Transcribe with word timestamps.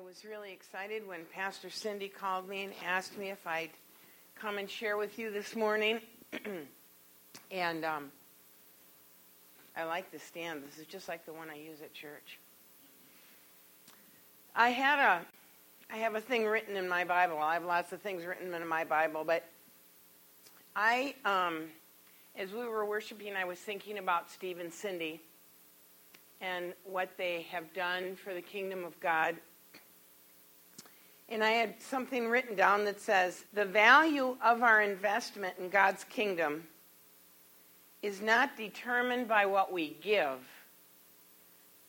I 0.00 0.02
was 0.02 0.24
really 0.24 0.52
excited 0.52 1.06
when 1.06 1.26
Pastor 1.26 1.68
Cindy 1.68 2.08
called 2.08 2.48
me 2.48 2.62
and 2.62 2.72
asked 2.86 3.18
me 3.18 3.30
if 3.30 3.46
I'd 3.46 3.70
come 4.34 4.56
and 4.56 4.70
share 4.70 4.96
with 4.96 5.18
you 5.18 5.30
this 5.30 5.54
morning. 5.54 6.00
and 7.50 7.84
um, 7.84 8.10
I 9.76 9.84
like 9.84 10.10
the 10.10 10.18
stand. 10.18 10.62
This 10.64 10.78
is 10.78 10.86
just 10.86 11.06
like 11.06 11.26
the 11.26 11.34
one 11.34 11.50
I 11.50 11.56
use 11.56 11.82
at 11.82 11.92
church. 11.92 12.38
I 14.56 14.70
had 14.70 14.98
a, 15.00 15.20
I 15.92 15.98
have 15.98 16.14
a 16.14 16.20
thing 16.20 16.46
written 16.46 16.76
in 16.76 16.88
my 16.88 17.04
Bible. 17.04 17.36
I 17.36 17.52
have 17.54 17.64
lots 17.64 17.92
of 17.92 18.00
things 18.00 18.24
written 18.24 18.54
in 18.54 18.66
my 18.66 18.84
Bible, 18.84 19.22
but 19.26 19.44
I, 20.74 21.14
um, 21.26 21.64
as 22.36 22.52
we 22.52 22.66
were 22.66 22.86
worshiping, 22.86 23.36
I 23.36 23.44
was 23.44 23.58
thinking 23.58 23.98
about 23.98 24.30
Steve 24.30 24.60
and 24.60 24.72
Cindy 24.72 25.20
and 26.40 26.72
what 26.84 27.10
they 27.18 27.46
have 27.50 27.74
done 27.74 28.16
for 28.16 28.32
the 28.32 28.40
kingdom 28.40 28.82
of 28.82 28.98
God. 29.00 29.36
And 31.30 31.44
I 31.44 31.50
had 31.50 31.80
something 31.80 32.28
written 32.28 32.56
down 32.56 32.84
that 32.86 33.00
says 33.00 33.44
the 33.54 33.64
value 33.64 34.36
of 34.42 34.62
our 34.64 34.82
investment 34.82 35.54
in 35.60 35.68
God's 35.68 36.02
kingdom 36.04 36.64
is 38.02 38.20
not 38.20 38.56
determined 38.56 39.28
by 39.28 39.46
what 39.46 39.72
we 39.72 39.96
give, 40.02 40.38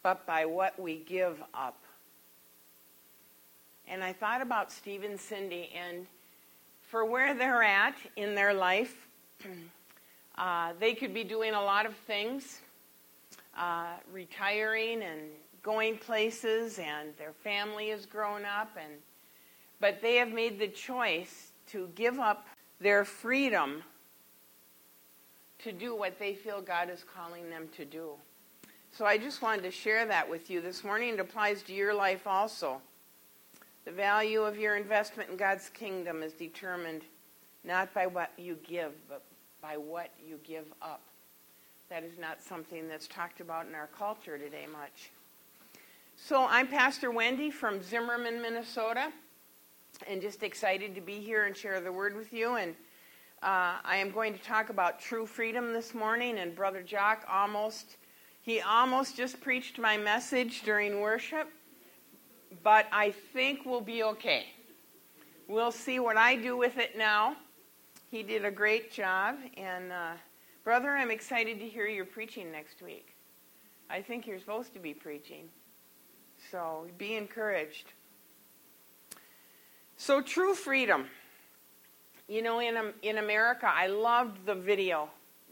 but 0.03 0.25
by 0.27 0.45
what 0.45 0.79
we 0.79 0.97
give 1.07 1.41
up. 1.55 1.77
And 3.87 4.03
I 4.03 4.13
thought 4.13 4.41
about 4.41 4.71
Steve 4.71 5.03
and 5.03 5.19
Cindy, 5.19 5.69
and 5.75 6.05
for 6.83 7.03
where 7.03 7.33
they're 7.33 7.63
at 7.63 7.95
in 8.15 8.35
their 8.35 8.53
life, 8.53 9.07
uh, 10.37 10.73
they 10.79 10.93
could 10.93 11.13
be 11.13 11.23
doing 11.23 11.53
a 11.53 11.61
lot 11.61 11.85
of 11.85 11.95
things, 11.95 12.59
uh, 13.57 13.93
retiring 14.13 15.01
and 15.01 15.21
going 15.63 15.97
places, 15.97 16.77
and 16.77 17.09
their 17.17 17.33
family 17.43 17.89
has 17.89 18.05
grown 18.05 18.45
up, 18.45 18.69
and 18.77 18.93
but 19.81 20.01
they 20.01 20.15
have 20.15 20.31
made 20.31 20.59
the 20.59 20.67
choice 20.67 21.51
to 21.71 21.89
give 21.95 22.19
up 22.19 22.47
their 22.79 23.03
freedom 23.03 23.83
to 25.59 25.71
do 25.71 25.95
what 25.95 26.17
they 26.17 26.33
feel 26.33 26.61
God 26.61 26.89
is 26.89 27.03
calling 27.03 27.49
them 27.49 27.67
to 27.75 27.83
do. 27.83 28.11
So 28.91 29.05
I 29.05 29.17
just 29.17 29.41
wanted 29.41 29.63
to 29.63 29.71
share 29.71 30.05
that 30.05 30.29
with 30.29 30.49
you 30.49 30.61
this 30.61 30.83
morning. 30.83 31.15
It 31.15 31.19
applies 31.19 31.63
to 31.63 31.73
your 31.73 31.93
life 31.93 32.27
also. 32.27 32.81
The 33.85 33.91
value 33.91 34.41
of 34.41 34.57
your 34.57 34.75
investment 34.75 35.29
in 35.29 35.37
God's 35.37 35.69
kingdom 35.69 36.21
is 36.21 36.33
determined 36.33 37.01
not 37.63 37.93
by 37.93 38.07
what 38.07 38.31
you 38.37 38.57
give, 38.67 38.93
but 39.07 39.23
by 39.61 39.77
what 39.77 40.11
you 40.23 40.39
give 40.43 40.65
up. 40.81 41.01
That 41.89 42.03
is 42.03 42.17
not 42.19 42.41
something 42.41 42.87
that's 42.87 43.07
talked 43.07 43.39
about 43.39 43.67
in 43.67 43.75
our 43.75 43.87
culture 43.87 44.37
today 44.37 44.65
much. 44.71 45.11
So 46.15 46.45
I'm 46.47 46.67
Pastor 46.67 47.11
Wendy 47.11 47.49
from 47.49 47.81
Zimmerman, 47.81 48.41
Minnesota, 48.41 49.11
and 50.07 50.21
just 50.21 50.43
excited 50.43 50.95
to 50.95 51.01
be 51.01 51.19
here 51.19 51.45
and 51.45 51.55
share 51.55 51.79
the 51.81 51.91
word 51.91 52.15
with 52.15 52.33
you. 52.33 52.55
And 52.55 52.71
uh, 53.43 53.77
I 53.83 53.97
am 53.97 54.11
going 54.11 54.33
to 54.33 54.43
talk 54.43 54.69
about 54.69 54.99
true 54.99 55.25
freedom 55.25 55.73
this 55.73 55.93
morning, 55.93 56.37
and 56.37 56.55
Brother 56.55 56.81
Jock 56.81 57.25
almost, 57.29 57.97
he 58.41 58.61
almost 58.61 59.17
just 59.17 59.41
preached 59.41 59.79
my 59.79 59.97
message 59.97 60.61
during 60.63 61.01
worship, 61.01 61.49
but 62.63 62.87
I 62.91 63.11
think 63.33 63.65
we'll 63.65 63.81
be 63.81 64.03
okay. 64.03 64.45
We'll 65.47 65.71
see 65.71 65.99
what 65.99 66.17
I 66.17 66.35
do 66.35 66.55
with 66.55 66.77
it 66.77 66.97
now. 66.97 67.35
He 68.11 68.23
did 68.23 68.45
a 68.45 68.51
great 68.51 68.91
job, 68.91 69.37
and 69.57 69.91
uh, 69.91 70.11
Brother, 70.63 70.91
I'm 70.91 71.09
excited 71.09 71.59
to 71.59 71.67
hear 71.67 71.87
your 71.87 72.05
preaching 72.05 72.51
next 72.51 72.81
week. 72.83 73.15
I 73.89 74.01
think 74.01 74.27
you're 74.27 74.39
supposed 74.39 74.73
to 74.73 74.79
be 74.79 74.93
preaching. 74.93 75.49
So 76.51 76.87
be 76.97 77.15
encouraged. 77.15 77.93
So, 80.03 80.19
true 80.19 80.55
freedom. 80.55 81.05
You 82.27 82.41
know, 82.41 82.59
in, 82.59 82.75
in 83.03 83.19
America, 83.19 83.71
I 83.71 83.85
loved 83.85 84.47
the 84.47 84.55
video 84.55 85.09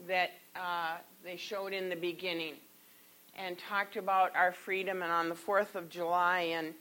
that 0.07 0.31
uh, 0.55 0.95
they 1.23 1.37
showed 1.37 1.71
in 1.71 1.87
the 1.87 1.95
beginning 1.95 2.55
and 3.37 3.59
talked 3.59 3.95
about 3.95 4.35
our 4.35 4.51
freedom 4.51 5.03
and 5.03 5.11
on 5.11 5.29
the 5.29 5.35
4th 5.35 5.75
of 5.75 5.87
July. 5.87 6.39
And 6.55 6.73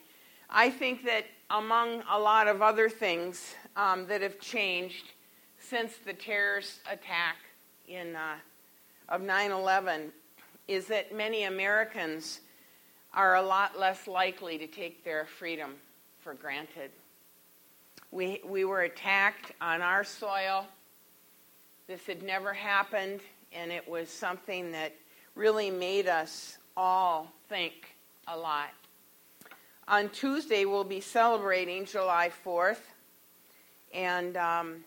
I 0.49 0.71
think 0.71 1.05
that 1.05 1.27
among 1.51 2.03
a 2.11 2.19
lot 2.19 2.49
of 2.49 2.63
other 2.63 2.89
things 2.89 3.55
um, 3.77 4.07
that 4.07 4.23
have 4.23 4.41
changed 4.41 5.13
since 5.59 5.93
the 6.07 6.15
terrorist 6.15 6.81
attack 6.91 7.37
in, 7.87 8.17
uh, 8.17 8.37
of 9.11 9.21
9 9.21 9.51
11 9.51 10.11
is 10.69 10.87
that 10.87 11.15
many 11.15 11.43
Americans 11.43 12.41
are 13.13 13.37
a 13.37 13.43
lot 13.43 13.79
less 13.79 14.09
likely 14.09 14.57
to 14.57 14.67
take 14.67 15.05
their 15.05 15.27
freedom 15.27 15.75
for 16.23 16.33
granted. 16.33 16.91
We, 18.11 18.41
we 18.45 18.65
were 18.65 18.83
attacked 18.83 19.53
on 19.61 19.83
our 19.83 20.03
soil. 20.03 20.67
This 21.87 22.07
had 22.07 22.23
never 22.23 22.55
happened, 22.55 23.21
and 23.53 23.71
it 23.71 23.87
was 23.87 24.09
something 24.09 24.73
that 24.73 24.95
really 25.35 25.71
made 25.71 26.09
us 26.09 26.57
all 26.77 27.31
think 27.49 27.97
a 28.27 28.37
lot. 28.37 28.71
On 29.87 30.09
Tuesday, 30.09 30.65
we'll 30.65 30.85
be 30.85 31.01
celebrating 31.01 31.85
July 31.85 32.31
4th, 32.45 32.81
and 33.93 34.37
um, 34.37 34.85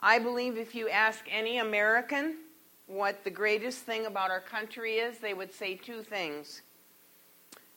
I 0.00 0.18
believe 0.18 0.56
if 0.56 0.74
you 0.74 0.88
ask 0.88 1.24
any 1.30 1.58
American 1.58 2.38
what 2.86 3.22
the 3.24 3.30
greatest 3.30 3.80
thing 3.80 4.06
about 4.06 4.30
our 4.30 4.40
country 4.40 4.94
is, 4.94 5.18
they 5.18 5.34
would 5.34 5.52
say 5.54 5.76
two 5.76 6.02
things. 6.02 6.62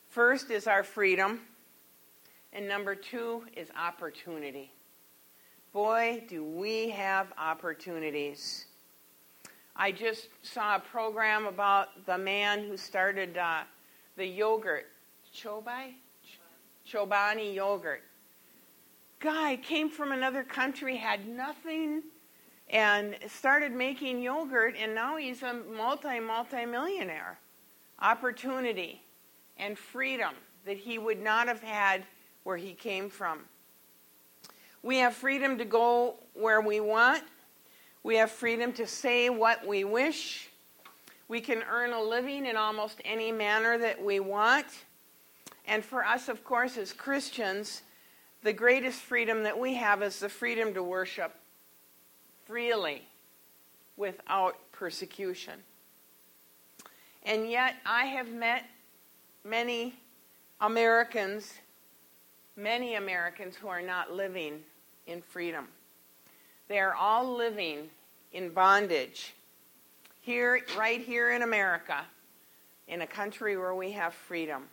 First 0.09 0.49
is 0.49 0.65
our 0.65 0.83
freedom, 0.83 1.41
and 2.55 2.67
number 2.67 2.95
two 2.95 3.43
is 3.55 3.69
opportunity. 3.77 4.71
Boy, 5.73 6.23
do 6.29 6.41
we 6.45 6.89
have 6.89 7.27
opportunities. 7.37 8.65
I 9.75 9.91
just 9.91 10.29
saw 10.41 10.77
a 10.77 10.79
program 10.79 11.47
about 11.47 12.05
the 12.05 12.17
man 12.17 12.63
who 12.65 12.77
started 12.77 13.37
uh, 13.37 13.63
the 14.15 14.25
yogurt, 14.25 14.85
Chobani? 15.35 15.95
Chobani 16.89 17.53
yogurt. 17.53 18.03
Guy 19.19 19.57
came 19.57 19.89
from 19.89 20.13
another 20.13 20.43
country, 20.43 20.95
had 20.95 21.27
nothing, 21.27 22.03
and 22.69 23.17
started 23.27 23.73
making 23.73 24.21
yogurt, 24.21 24.75
and 24.79 24.95
now 24.95 25.17
he's 25.17 25.43
a 25.43 25.53
multi, 25.75 26.21
multi 26.21 26.65
millionaire. 26.65 27.37
Opportunity 27.99 29.01
and 29.57 29.77
freedom 29.77 30.35
that 30.65 30.77
he 30.77 30.97
would 30.97 31.21
not 31.21 31.49
have 31.49 31.61
had 31.61 32.05
where 32.45 32.57
he 32.57 32.73
came 32.73 33.09
from. 33.09 33.39
We 34.83 34.97
have 34.97 35.15
freedom 35.15 35.57
to 35.57 35.65
go 35.65 36.13
where 36.35 36.61
we 36.61 36.79
want. 36.79 37.23
We 38.03 38.17
have 38.17 38.29
freedom 38.29 38.71
to 38.73 38.85
say 38.85 39.29
what 39.29 39.65
we 39.65 39.83
wish. 39.83 40.47
We 41.27 41.41
can 41.41 41.63
earn 41.69 41.91
a 41.91 42.01
living 42.01 42.45
in 42.45 42.55
almost 42.55 43.01
any 43.03 43.31
manner 43.31 43.79
that 43.79 44.01
we 44.01 44.19
want. 44.19 44.67
And 45.65 45.83
for 45.83 46.05
us, 46.05 46.29
of 46.29 46.43
course, 46.43 46.77
as 46.77 46.93
Christians, 46.93 47.81
the 48.43 48.53
greatest 48.53 48.99
freedom 48.99 49.41
that 49.41 49.57
we 49.57 49.73
have 49.73 50.03
is 50.03 50.19
the 50.19 50.29
freedom 50.29 50.71
to 50.75 50.83
worship 50.83 51.33
freely 52.45 53.01
without 53.97 54.59
persecution. 54.71 55.55
And 57.23 57.49
yet, 57.49 57.77
I 57.87 58.05
have 58.05 58.31
met 58.31 58.65
many 59.43 59.95
Americans 60.61 61.55
many 62.55 62.95
Americans 62.95 63.55
who 63.55 63.67
are 63.67 63.81
not 63.81 64.11
living 64.11 64.61
in 65.07 65.21
freedom. 65.21 65.67
They 66.67 66.79
are 66.79 66.93
all 66.93 67.35
living 67.35 67.89
in 68.31 68.49
bondage 68.49 69.33
here, 70.21 70.61
right 70.77 71.01
here 71.01 71.31
in 71.31 71.43
America, 71.43 72.05
in 72.87 73.01
a 73.01 73.07
country 73.07 73.57
where 73.57 73.75
we 73.75 73.91
have 73.91 74.13
freedom. 74.13 74.63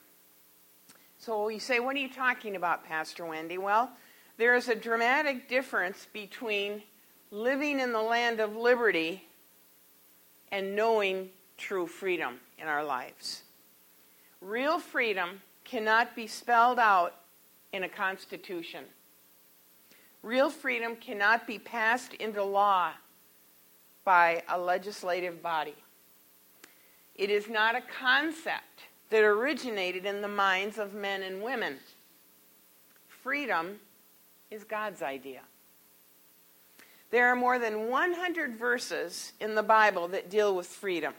So 1.19 1.49
you 1.49 1.61
say, 1.61 1.79
What 1.79 1.95
are 1.97 2.01
you 2.01 2.13
talking 2.13 2.57
about, 2.57 2.85
Pastor 2.85 3.27
Wendy? 3.27 3.59
Well, 3.59 3.91
there 4.39 4.57
is 4.57 4.69
a 4.69 4.75
dramatic 4.75 5.49
difference 5.49 6.07
between 6.13 6.83
living 7.31 7.81
in 7.81 7.93
the 7.93 8.03
land 8.03 8.41
of 8.41 8.57
liberty 8.57 9.27
and 10.51 10.75
knowing 10.75 11.31
true 11.57 11.87
freedom 11.87 12.41
in 12.59 12.67
our 12.67 12.85
lives. 12.85 13.43
Real 14.41 14.79
freedom 14.79 15.41
cannot 15.65 16.17
be 16.17 16.27
spelled 16.27 16.79
out 16.79 17.15
in 17.73 17.85
a 17.85 17.89
constitution. 17.89 18.85
Real 20.23 20.51
freedom 20.51 20.97
cannot 20.97 21.47
be 21.47 21.59
passed 21.59 22.15
into 22.15 22.43
law 22.43 22.93
by 24.05 24.43
a 24.49 24.59
legislative 24.59 25.43
body. 25.43 25.75
It 27.15 27.31
is 27.31 27.49
not 27.49 27.75
a 27.75 27.83
concept 27.83 28.85
that 29.11 29.23
originated 29.23 30.07
in 30.07 30.23
the 30.23 30.29
minds 30.29 30.79
of 30.79 30.95
men 30.95 31.23
and 31.23 31.43
women. 31.43 31.79
Freedom 33.09 33.79
is 34.51 34.65
God's 34.65 35.03
idea. 35.03 35.41
There 37.11 37.29
are 37.29 37.37
more 37.37 37.59
than 37.59 37.89
100 37.89 38.57
verses 38.57 39.33
in 39.39 39.55
the 39.55 39.63
Bible 39.63 40.09
that 40.09 40.31
deal 40.31 40.57
with 40.57 40.67
freedom. 40.67 41.13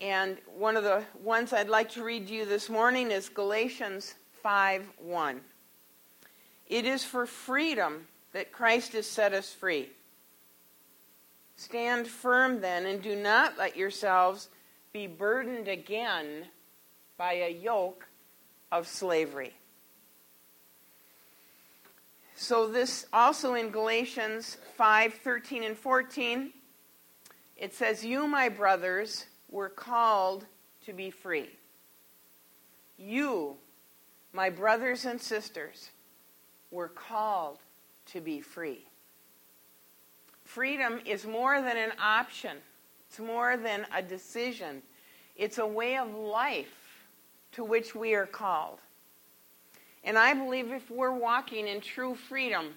And 0.00 0.38
one 0.54 0.76
of 0.76 0.84
the 0.84 1.02
ones 1.22 1.52
I'd 1.52 1.68
like 1.68 1.90
to 1.92 2.04
read 2.04 2.28
to 2.28 2.34
you 2.34 2.44
this 2.44 2.68
morning 2.68 3.10
is 3.10 3.28
Galatians 3.28 4.14
5 4.42 4.88
1. 4.98 5.40
It 6.68 6.84
is 6.84 7.04
for 7.04 7.26
freedom 7.26 8.06
that 8.32 8.52
Christ 8.52 8.92
has 8.92 9.06
set 9.06 9.32
us 9.32 9.52
free. 9.52 9.88
Stand 11.56 12.06
firm 12.06 12.60
then, 12.60 12.86
and 12.86 13.02
do 13.02 13.16
not 13.16 13.58
let 13.58 13.76
yourselves 13.76 14.48
be 14.92 15.06
burdened 15.06 15.68
again 15.68 16.46
by 17.16 17.34
a 17.34 17.52
yoke 17.52 18.06
of 18.72 18.88
slavery. 18.88 19.52
So, 22.36 22.66
this 22.66 23.04
also 23.12 23.52
in 23.54 23.70
Galatians 23.70 24.56
5:13 24.78 25.62
and 25.62 25.76
14, 25.76 26.52
it 27.56 27.74
says, 27.74 28.02
You, 28.02 28.26
my 28.26 28.48
brothers, 28.48 29.26
were 29.50 29.68
called 29.68 30.46
to 30.86 30.94
be 30.94 31.10
free. 31.10 31.50
You, 32.96 33.58
my 34.32 34.50
brothers 34.50 35.04
and 35.04 35.20
sisters, 35.20 35.90
were 36.70 36.88
called 36.88 37.58
to 38.06 38.20
be 38.20 38.40
free. 38.40 38.86
Freedom 40.44 41.00
is 41.04 41.26
more 41.26 41.60
than 41.60 41.76
an 41.76 41.92
option, 42.00 42.56
it's 43.08 43.18
more 43.18 43.56
than 43.56 43.86
a 43.94 44.02
decision, 44.02 44.82
it's 45.36 45.58
a 45.58 45.66
way 45.66 45.96
of 45.96 46.14
life 46.14 47.06
to 47.52 47.64
which 47.64 47.94
we 47.94 48.14
are 48.14 48.26
called. 48.26 48.78
And 50.04 50.16
I 50.16 50.34
believe 50.34 50.72
if 50.72 50.90
we're 50.90 51.12
walking 51.12 51.68
in 51.68 51.80
true 51.80 52.14
freedom, 52.14 52.74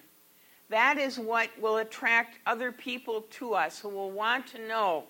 that 0.68 0.98
is 0.98 1.18
what 1.18 1.48
will 1.60 1.78
attract 1.78 2.38
other 2.46 2.72
people 2.72 3.22
to 3.32 3.54
us 3.54 3.78
who 3.78 3.88
will 3.88 4.10
want 4.10 4.46
to 4.48 4.66
know 4.66 5.04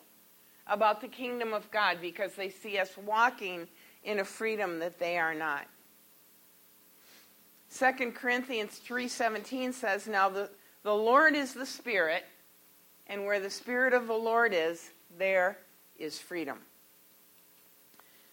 about 0.67 1.01
the 1.01 1.09
kingdom 1.09 1.53
of 1.53 1.71
God 1.71 1.99
because 2.01 2.35
they 2.35 2.49
see 2.49 2.79
us 2.79 2.97
walking 3.05 3.69
in 4.05 4.21
a 4.21 4.25
freedom 4.25 4.79
that 4.79 4.99
they 4.99 5.19
are 5.19 5.35
not. 5.35 5.67
2 7.71 8.13
Corinthians 8.13 8.79
3:17 8.79 9.73
says, 9.73 10.07
"Now 10.07 10.29
the, 10.29 10.51
the 10.83 10.95
Lord 10.95 11.35
is 11.35 11.55
the 11.55 11.67
Spirit, 11.67 12.25
and 13.07 13.25
where 13.25 13.41
the 13.41 13.51
Spirit 13.51 13.93
of 13.93 14.07
the 14.07 14.15
Lord 14.15 14.53
is, 14.55 14.91
there 15.17 15.59
is 15.97 16.19
freedom." 16.19 16.65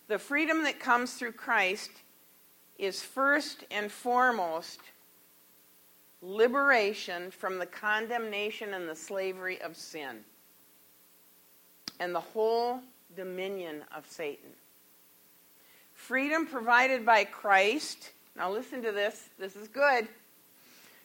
The 0.07 0.19
freedom 0.19 0.63
that 0.63 0.79
comes 0.79 1.13
through 1.13 1.33
Christ 1.33 1.91
is 2.77 3.01
first 3.01 3.63
and 3.71 3.91
foremost 3.91 4.79
liberation 6.21 7.31
from 7.31 7.57
the 7.57 7.65
condemnation 7.65 8.73
and 8.73 8.87
the 8.87 8.95
slavery 8.95 9.61
of 9.61 9.75
sin 9.75 10.23
and 11.99 12.13
the 12.13 12.19
whole 12.19 12.81
dominion 13.15 13.83
of 13.95 14.05
Satan. 14.09 14.49
Freedom 15.93 16.45
provided 16.47 17.05
by 17.05 17.23
Christ 17.23 18.11
now, 18.35 18.51
listen 18.51 18.81
to 18.83 18.91
this. 18.91 19.29
This 19.37 19.55
is 19.55 19.67
good. 19.67 20.07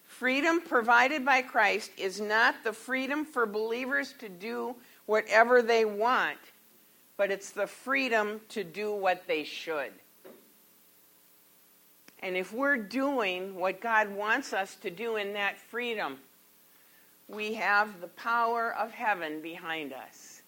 Freedom 0.07 0.61
provided 0.61 1.25
by 1.25 1.43
Christ 1.43 1.91
is 1.99 2.21
not 2.21 2.63
the 2.63 2.73
freedom 2.73 3.25
for 3.25 3.45
believers 3.45 4.15
to 4.21 4.29
do 4.29 4.77
whatever 5.07 5.61
they 5.61 5.85
want, 5.85 6.39
but 7.17 7.31
it's 7.31 7.51
the 7.51 7.67
freedom 7.67 8.41
to 8.51 8.63
do 8.63 8.93
what 8.93 9.27
they 9.27 9.45
should. 9.45 9.93
And 12.21 12.37
if 12.37 12.53
we're 12.53 12.77
doing 12.77 13.57
what 13.57 13.81
God 13.81 14.11
wants 14.11 14.53
us 14.53 14.77
to 14.77 14.91
do 14.91 15.17
in 15.17 15.33
that 15.35 15.59
freedom, 15.59 16.19
we 17.29 17.55
have 17.55 18.01
the 18.01 18.09
power 18.09 18.75
of 18.75 18.93
heaven 18.93 19.43
behind 19.43 19.93
us. 19.93 20.43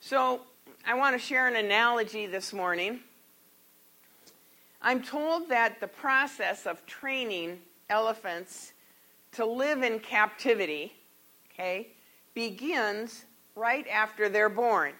So, 0.00 0.40
I 0.86 0.94
want 0.94 1.14
to 1.14 1.18
share 1.18 1.46
an 1.46 1.56
analogy 1.56 2.26
this 2.26 2.54
morning. 2.54 3.00
I'm 4.82 5.02
told 5.02 5.48
that 5.50 5.80
the 5.80 5.88
process 5.88 6.66
of 6.66 6.84
training 6.86 7.60
elephants 7.88 8.72
to 9.32 9.44
live 9.44 9.82
in 9.82 10.00
captivity, 10.00 10.94
okay, 11.52 11.88
begins 12.34 13.24
right 13.54 13.86
after 13.88 14.28
they're 14.28 14.48
born. 14.48 14.94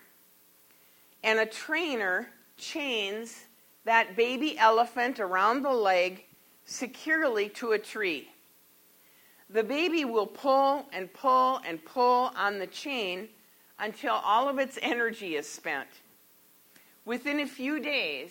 And 1.23 1.39
a 1.39 1.47
trainer 1.47 2.29
chains 2.57 3.45
that 3.85 4.17
baby 4.17 4.59
elephant 4.59 5.19
around 5.19 5.63
the 5.63 5.73
leg 5.73 6.25
securely 6.65 7.49
to 7.49 7.73
a 7.73 7.79
tree. 7.79 8.29
The 9.49 9.65
baby 9.65 10.05
will 10.05 10.27
pull 10.27 10.87
and 10.93 11.13
pull 11.13 11.61
and 11.67 11.85
pull 11.85 12.31
on 12.37 12.59
the 12.59 12.67
chain 12.67 13.29
until 13.79 14.15
all 14.15 14.49
of 14.49 14.59
its 14.59 14.79
energy 14.83 15.37
is 15.37 15.49
spent. 15.49 15.89
Within 17.05 17.41
a 17.41 17.47
few 17.47 17.81
days, 17.81 18.31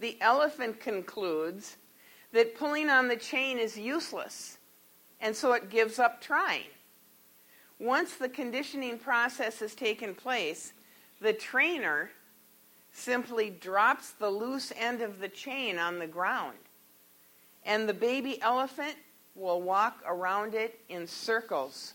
the 0.00 0.16
elephant 0.20 0.80
concludes 0.80 1.76
that 2.32 2.56
pulling 2.56 2.88
on 2.88 3.08
the 3.08 3.16
chain 3.16 3.58
is 3.58 3.78
useless, 3.78 4.58
and 5.20 5.36
so 5.36 5.52
it 5.52 5.68
gives 5.68 5.98
up 5.98 6.20
trying. 6.20 6.68
Once 7.78 8.14
the 8.14 8.28
conditioning 8.28 8.98
process 8.98 9.60
has 9.60 9.74
taken 9.74 10.14
place, 10.14 10.72
the 11.20 11.32
trainer 11.32 12.10
simply 12.92 13.50
drops 13.50 14.10
the 14.12 14.30
loose 14.30 14.72
end 14.76 15.02
of 15.02 15.20
the 15.20 15.28
chain 15.28 15.78
on 15.78 15.98
the 15.98 16.06
ground, 16.06 16.56
and 17.64 17.88
the 17.88 17.94
baby 17.94 18.40
elephant 18.42 18.96
will 19.34 19.60
walk 19.60 20.02
around 20.06 20.54
it 20.54 20.80
in 20.88 21.06
circles, 21.06 21.94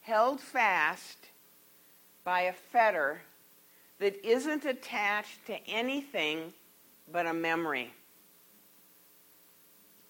held 0.00 0.40
fast 0.40 1.28
by 2.22 2.42
a 2.42 2.52
fetter 2.52 3.20
that 4.02 4.26
isn't 4.26 4.64
attached 4.64 5.46
to 5.46 5.56
anything 5.68 6.52
but 7.12 7.24
a 7.24 7.32
memory. 7.32 7.92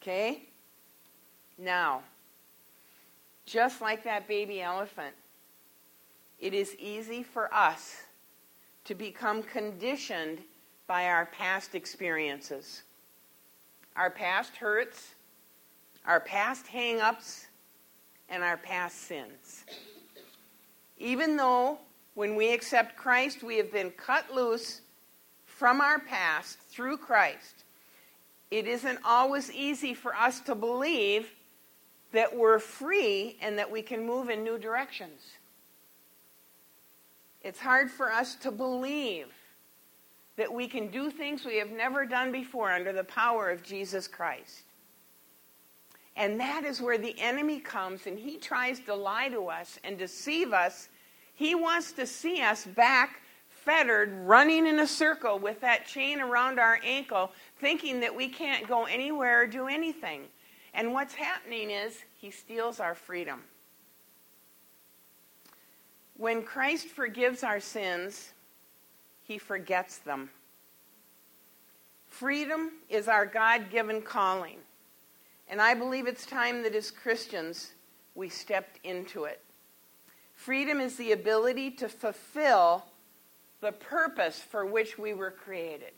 Okay? 0.01 0.45
Now, 1.59 2.01
just 3.45 3.83
like 3.83 4.03
that 4.05 4.27
baby 4.27 4.63
elephant, 4.63 5.15
it 6.41 6.55
is 6.55 6.75
easy 6.77 7.23
for 7.23 7.53
us 7.53 7.97
to 8.87 8.95
become 8.95 9.43
conditioned 9.43 10.39
by 10.87 11.09
our 11.09 11.27
past 11.27 11.75
experiences. 11.75 12.85
Our 13.95 14.09
past 14.09 14.57
hurts, 14.57 15.17
our 16.07 16.19
past 16.19 16.67
hang 16.67 17.03
ups, 17.03 17.45
and 18.31 18.43
our 18.43 18.57
past 18.57 19.03
sins. 19.03 19.65
Even 20.97 21.37
though 21.37 21.79
when 22.15 22.37
we 22.37 22.53
accept 22.53 22.97
Christ, 22.97 23.43
we 23.43 23.57
have 23.57 23.73
been 23.73 23.91
cut 23.91 24.33
loose 24.35 24.81
from 25.45 25.81
our 25.81 25.99
past 25.99 26.59
through 26.59 26.99
Christ. 26.99 27.65
It 28.51 28.67
isn't 28.67 28.99
always 29.05 29.51
easy 29.53 29.95
for 29.95 30.15
us 30.15 30.41
to 30.41 30.55
believe 30.55 31.31
that 32.13 32.37
we're 32.37 32.59
free 32.59 33.39
and 33.41 33.59
that 33.59 33.71
we 33.71 33.81
can 33.81 34.07
move 34.07 34.29
in 34.29 34.45
new 34.45 34.59
directions. 34.59 35.23
It's 37.41 37.59
hard 37.59 37.91
for 37.91 38.13
us 38.13 38.35
to 38.37 38.51
believe 38.51 39.29
that 40.37 40.53
we 40.53 40.69
can 40.69 40.89
do 40.89 41.11
things 41.11 41.45
we 41.45 41.59
have 41.59 41.71
never 41.71 42.07
done 42.07 42.31
before 42.33 42.71
under 42.71 42.93
the 42.93 43.05
power 43.05 43.51
of 43.51 43.63
Jesus 43.63 44.07
Christ. 44.07 44.63
And 46.17 46.39
that 46.41 46.65
is 46.65 46.81
where 46.81 46.99
the 46.99 47.19
enemy 47.19 47.59
comes 47.59 48.07
and 48.07 48.19
he 48.19 48.37
tries 48.37 48.81
to 48.81 48.95
lie 48.95 49.29
to 49.31 49.49
us 49.49 49.79
and 49.83 49.97
deceive 49.97 50.53
us 50.53 50.89
he 51.35 51.55
wants 51.55 51.93
to 51.93 52.07
see 52.07 52.43
us 52.43 52.65
back 52.65 53.21
fettered, 53.49 54.13
running 54.27 54.67
in 54.67 54.81
a 54.81 54.87
circle 54.87 55.39
with 55.39 55.61
that 55.61 55.87
chain 55.87 56.21
around 56.21 56.59
our 56.59 56.81
ankle, 56.85 57.31
thinking 57.59 58.01
that 58.01 58.15
we 58.15 58.29
can't 58.29 58.67
go 58.67 58.85
anywhere 58.85 59.43
or 59.43 59.47
do 59.47 59.69
anything. 59.69 60.23
And 60.75 60.93
what's 60.93 61.15
happening 61.15 61.71
is 61.71 62.05
he 62.19 62.31
steals 62.31 62.81
our 62.81 62.95
freedom. 62.95 63.43
When 66.17 66.43
Christ 66.43 66.89
forgives 66.89 67.43
our 67.45 67.61
sins, 67.61 68.33
he 69.23 69.39
forgets 69.39 69.99
them. 69.99 70.31
Freedom 72.09 72.73
is 72.89 73.09
our 73.09 73.27
God 73.27 73.71
given 73.71 74.03
calling. 74.03 74.59
And 75.49 75.61
I 75.61 75.75
believe 75.75 76.07
it's 76.07 76.27
time 76.27 76.63
that 76.63 76.75
as 76.75 76.91
Christians 76.91 77.73
we 78.15 78.29
stepped 78.29 78.79
into 78.85 79.25
it. 79.25 79.41
Freedom 80.43 80.81
is 80.81 80.97
the 80.97 81.13
ability 81.13 81.71
to 81.71 81.89
fulfill 81.89 82.85
the 83.61 83.71
purpose 83.71 84.41
for 84.41 84.67
which 84.67 84.99
we 84.99 85.15
were 85.15 85.31
created. 85.31 85.93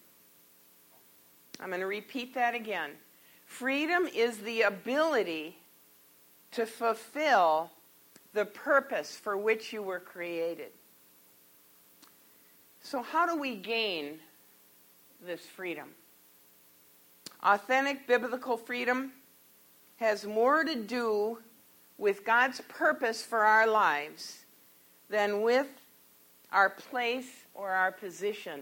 I'm 1.59 1.69
going 1.69 1.81
to 1.81 1.87
repeat 1.87 2.35
that 2.35 2.55
again. 2.55 2.91
Freedom 3.47 4.07
is 4.15 4.37
the 4.37 4.61
ability 4.61 5.57
to 6.51 6.67
fulfill 6.67 7.71
the 8.35 8.45
purpose 8.45 9.17
for 9.17 9.35
which 9.35 9.73
you 9.73 9.83
were 9.83 9.99
created. 9.99 10.73
So, 12.83 13.01
how 13.03 13.25
do 13.25 13.41
we 13.41 13.57
gain 13.57 14.19
this 15.25 15.41
freedom? 15.41 15.89
Authentic 17.43 18.07
biblical 18.07 18.59
freedom 18.59 19.13
has 19.97 20.27
more 20.27 20.65
to 20.65 20.75
do 20.75 21.39
with 21.99 22.25
God's 22.25 22.61
purpose 22.69 23.23
for 23.23 23.41
our 23.41 23.67
lives 23.67 24.45
than 25.09 25.43
with 25.43 25.69
our 26.53 26.71
place 26.71 27.29
or 27.55 27.71
our 27.71 27.93
position 27.93 28.61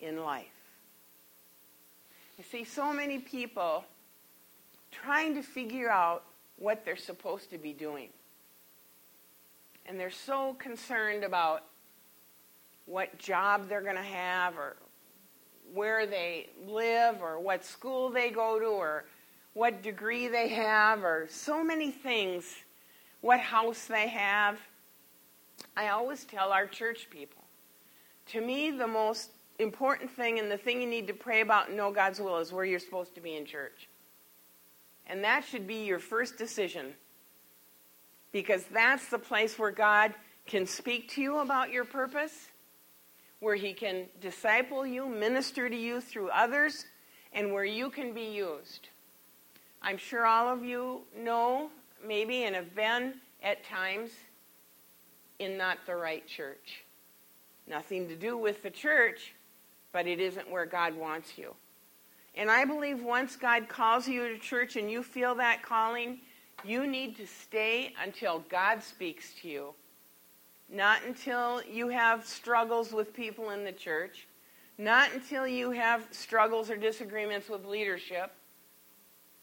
in 0.00 0.22
life. 0.22 0.46
You 2.38 2.44
see, 2.44 2.64
so 2.64 2.92
many 2.92 3.18
people 3.18 3.84
trying 4.90 5.34
to 5.34 5.42
figure 5.42 5.90
out 5.90 6.24
what 6.58 6.84
they're 6.84 6.96
supposed 6.96 7.50
to 7.50 7.58
be 7.58 7.72
doing. 7.72 8.08
And 9.86 9.98
they're 9.98 10.10
so 10.10 10.54
concerned 10.54 11.24
about 11.24 11.64
what 12.86 13.18
job 13.18 13.68
they're 13.68 13.82
going 13.82 13.96
to 13.96 14.02
have 14.02 14.56
or 14.56 14.76
where 15.72 16.06
they 16.06 16.48
live 16.66 17.20
or 17.20 17.38
what 17.38 17.64
school 17.64 18.10
they 18.10 18.30
go 18.30 18.58
to 18.58 18.66
or 18.66 19.04
what 19.56 19.82
degree 19.82 20.28
they 20.28 20.48
have 20.48 21.02
or 21.02 21.26
so 21.30 21.64
many 21.64 21.90
things, 21.90 22.44
what 23.22 23.40
house 23.40 23.86
they 23.86 24.06
have. 24.06 24.58
I 25.74 25.88
always 25.88 26.24
tell 26.24 26.52
our 26.52 26.66
church 26.66 27.08
people 27.08 27.42
to 28.26 28.40
me, 28.40 28.70
the 28.70 28.86
most 28.86 29.30
important 29.58 30.10
thing 30.10 30.38
and 30.38 30.50
the 30.50 30.58
thing 30.58 30.82
you 30.82 30.86
need 30.86 31.06
to 31.06 31.14
pray 31.14 31.40
about 31.40 31.68
and 31.68 31.76
know 31.76 31.90
God's 31.90 32.20
will 32.20 32.36
is 32.36 32.52
where 32.52 32.66
you're 32.66 32.78
supposed 32.78 33.14
to 33.14 33.22
be 33.22 33.34
in 33.34 33.46
church. 33.46 33.88
And 35.06 35.24
that 35.24 35.42
should 35.42 35.66
be 35.66 35.84
your 35.84 36.00
first 36.00 36.36
decision 36.36 36.92
because 38.32 38.64
that's 38.64 39.08
the 39.08 39.18
place 39.18 39.58
where 39.58 39.70
God 39.70 40.12
can 40.46 40.66
speak 40.66 41.08
to 41.12 41.22
you 41.22 41.38
about 41.38 41.72
your 41.72 41.86
purpose, 41.86 42.48
where 43.40 43.54
He 43.54 43.72
can 43.72 44.06
disciple 44.20 44.86
you, 44.86 45.08
minister 45.08 45.70
to 45.70 45.76
you 45.76 46.02
through 46.02 46.28
others, 46.28 46.84
and 47.32 47.54
where 47.54 47.64
you 47.64 47.88
can 47.88 48.12
be 48.12 48.24
used. 48.24 48.88
I'm 49.86 49.98
sure 49.98 50.26
all 50.26 50.52
of 50.52 50.64
you 50.64 51.02
know, 51.16 51.70
maybe, 52.04 52.42
and 52.42 52.56
have 52.56 52.74
been 52.74 53.14
at 53.40 53.64
times 53.64 54.10
in 55.38 55.56
not 55.56 55.78
the 55.86 55.94
right 55.94 56.26
church. 56.26 56.82
Nothing 57.68 58.08
to 58.08 58.16
do 58.16 58.36
with 58.36 58.64
the 58.64 58.70
church, 58.70 59.32
but 59.92 60.08
it 60.08 60.18
isn't 60.18 60.50
where 60.50 60.66
God 60.66 60.96
wants 60.96 61.38
you. 61.38 61.54
And 62.34 62.50
I 62.50 62.64
believe 62.64 63.00
once 63.00 63.36
God 63.36 63.68
calls 63.68 64.08
you 64.08 64.26
to 64.26 64.38
church 64.40 64.74
and 64.74 64.90
you 64.90 65.04
feel 65.04 65.36
that 65.36 65.62
calling, 65.62 66.18
you 66.64 66.88
need 66.88 67.16
to 67.18 67.26
stay 67.26 67.92
until 68.02 68.40
God 68.48 68.82
speaks 68.82 69.34
to 69.42 69.48
you. 69.48 69.74
Not 70.68 71.04
until 71.06 71.62
you 71.62 71.90
have 71.90 72.26
struggles 72.26 72.92
with 72.92 73.14
people 73.14 73.50
in 73.50 73.62
the 73.62 73.70
church. 73.70 74.26
Not 74.78 75.12
until 75.14 75.46
you 75.46 75.70
have 75.70 76.08
struggles 76.10 76.72
or 76.72 76.76
disagreements 76.76 77.48
with 77.48 77.64
leadership. 77.64 78.32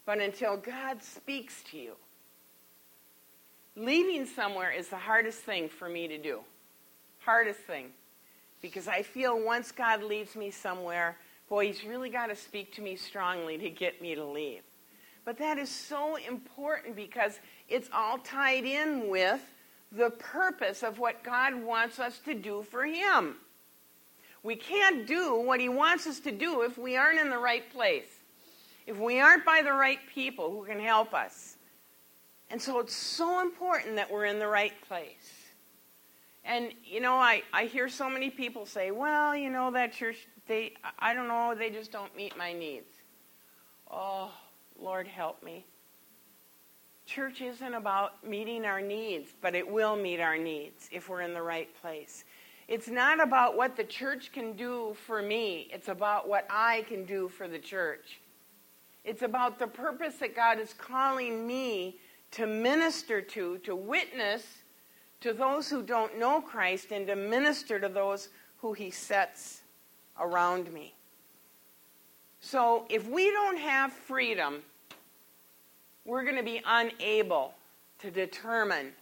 But 0.06 0.20
until 0.20 0.56
God 0.56 1.02
speaks 1.02 1.62
to 1.70 1.78
you. 1.78 1.92
Leaving 3.76 4.26
somewhere 4.26 4.70
is 4.70 4.88
the 4.88 4.96
hardest 4.96 5.40
thing 5.40 5.68
for 5.68 5.88
me 5.88 6.06
to 6.08 6.18
do. 6.18 6.40
Hardest 7.20 7.60
thing. 7.60 7.90
Because 8.60 8.86
I 8.86 9.02
feel 9.02 9.42
once 9.42 9.72
God 9.72 10.02
leaves 10.02 10.36
me 10.36 10.50
somewhere, 10.50 11.16
boy, 11.48 11.66
He's 11.66 11.84
really 11.84 12.10
got 12.10 12.26
to 12.26 12.36
speak 12.36 12.72
to 12.74 12.82
me 12.82 12.96
strongly 12.96 13.58
to 13.58 13.70
get 13.70 14.00
me 14.00 14.14
to 14.14 14.24
leave. 14.24 14.62
But 15.24 15.38
that 15.38 15.58
is 15.58 15.70
so 15.70 16.16
important 16.16 16.96
because 16.96 17.40
it's 17.68 17.88
all 17.92 18.18
tied 18.18 18.64
in 18.64 19.08
with 19.08 19.40
the 19.90 20.10
purpose 20.10 20.82
of 20.82 20.98
what 20.98 21.24
God 21.24 21.54
wants 21.54 21.98
us 21.98 22.18
to 22.26 22.34
do 22.34 22.64
for 22.70 22.84
Him. 22.84 23.36
We 24.42 24.56
can't 24.56 25.06
do 25.06 25.40
what 25.40 25.60
He 25.60 25.68
wants 25.68 26.06
us 26.06 26.20
to 26.20 26.30
do 26.30 26.62
if 26.62 26.76
we 26.76 26.96
aren't 26.96 27.18
in 27.18 27.30
the 27.30 27.38
right 27.38 27.68
place, 27.72 28.13
if 28.86 28.98
we 28.98 29.20
aren't 29.20 29.44
by 29.44 29.62
the 29.62 29.72
right 29.72 29.98
people 30.14 30.50
who 30.50 30.64
can 30.64 30.80
help 30.80 31.14
us. 31.14 31.56
And 32.50 32.60
so 32.60 32.78
it's 32.78 32.94
so 32.94 33.40
important 33.40 33.96
that 33.96 34.10
we're 34.10 34.26
in 34.26 34.38
the 34.38 34.46
right 34.46 34.78
place. 34.86 35.44
And, 36.44 36.72
you 36.84 37.00
know, 37.00 37.14
I, 37.14 37.42
I 37.52 37.64
hear 37.64 37.88
so 37.88 38.08
many 38.08 38.28
people 38.28 38.66
say, 38.66 38.90
well, 38.90 39.34
you 39.34 39.48
know, 39.48 39.70
that 39.70 39.94
church, 39.94 40.28
they, 40.46 40.74
I 40.98 41.14
don't 41.14 41.28
know, 41.28 41.54
they 41.56 41.70
just 41.70 41.90
don't 41.90 42.14
meet 42.14 42.36
my 42.36 42.52
needs. 42.52 42.92
Oh, 43.90 44.30
Lord, 44.78 45.06
help 45.06 45.42
me. 45.42 45.64
Church 47.06 47.40
isn't 47.40 47.74
about 47.74 48.26
meeting 48.26 48.64
our 48.64 48.80
needs, 48.80 49.30
but 49.40 49.54
it 49.54 49.66
will 49.66 49.96
meet 49.96 50.20
our 50.20 50.36
needs 50.36 50.88
if 50.92 51.08
we're 51.08 51.22
in 51.22 51.34
the 51.34 51.42
right 51.42 51.68
place. 51.80 52.24
It's 52.66 52.88
not 52.88 53.22
about 53.22 53.56
what 53.56 53.76
the 53.76 53.84
church 53.84 54.32
can 54.32 54.54
do 54.54 54.96
for 55.06 55.20
me, 55.22 55.68
it's 55.72 55.88
about 55.88 56.28
what 56.28 56.46
I 56.50 56.84
can 56.88 57.04
do 57.04 57.28
for 57.28 57.46
the 57.46 57.58
church. 57.58 58.20
It's 59.04 59.22
about 59.22 59.58
the 59.58 59.66
purpose 59.66 60.16
that 60.16 60.34
God 60.34 60.58
is 60.58 60.72
calling 60.72 61.46
me 61.46 61.98
to 62.32 62.46
minister 62.46 63.20
to, 63.20 63.58
to 63.58 63.76
witness 63.76 64.44
to 65.20 65.32
those 65.32 65.70
who 65.70 65.82
don't 65.82 66.18
know 66.18 66.40
Christ 66.40 66.90
and 66.90 67.06
to 67.06 67.16
minister 67.16 67.78
to 67.78 67.88
those 67.88 68.28
who 68.58 68.72
he 68.72 68.90
sets 68.90 69.62
around 70.18 70.72
me. 70.72 70.94
So 72.40 72.84
if 72.90 73.08
we 73.08 73.30
don't 73.30 73.58
have 73.58 73.92
freedom, 73.92 74.62
we're 76.04 76.24
going 76.24 76.36
to 76.36 76.42
be 76.42 76.60
unable 76.66 77.54
to 78.00 78.10
determine 78.10 78.92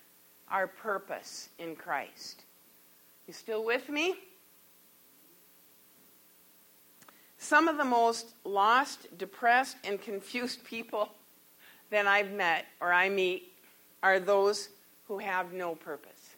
our 0.48 0.66
purpose 0.66 1.48
in 1.58 1.74
Christ. 1.74 2.44
You 3.26 3.32
still 3.32 3.64
with 3.64 3.88
me? 3.88 4.14
Some 7.42 7.66
of 7.66 7.76
the 7.76 7.84
most 7.84 8.34
lost, 8.44 9.18
depressed, 9.18 9.76
and 9.82 10.00
confused 10.00 10.62
people 10.62 11.10
that 11.90 12.06
I've 12.06 12.30
met 12.30 12.66
or 12.80 12.92
I 12.92 13.08
meet 13.08 13.52
are 14.00 14.20
those 14.20 14.68
who 15.08 15.18
have 15.18 15.52
no 15.52 15.74
purpose. 15.74 16.36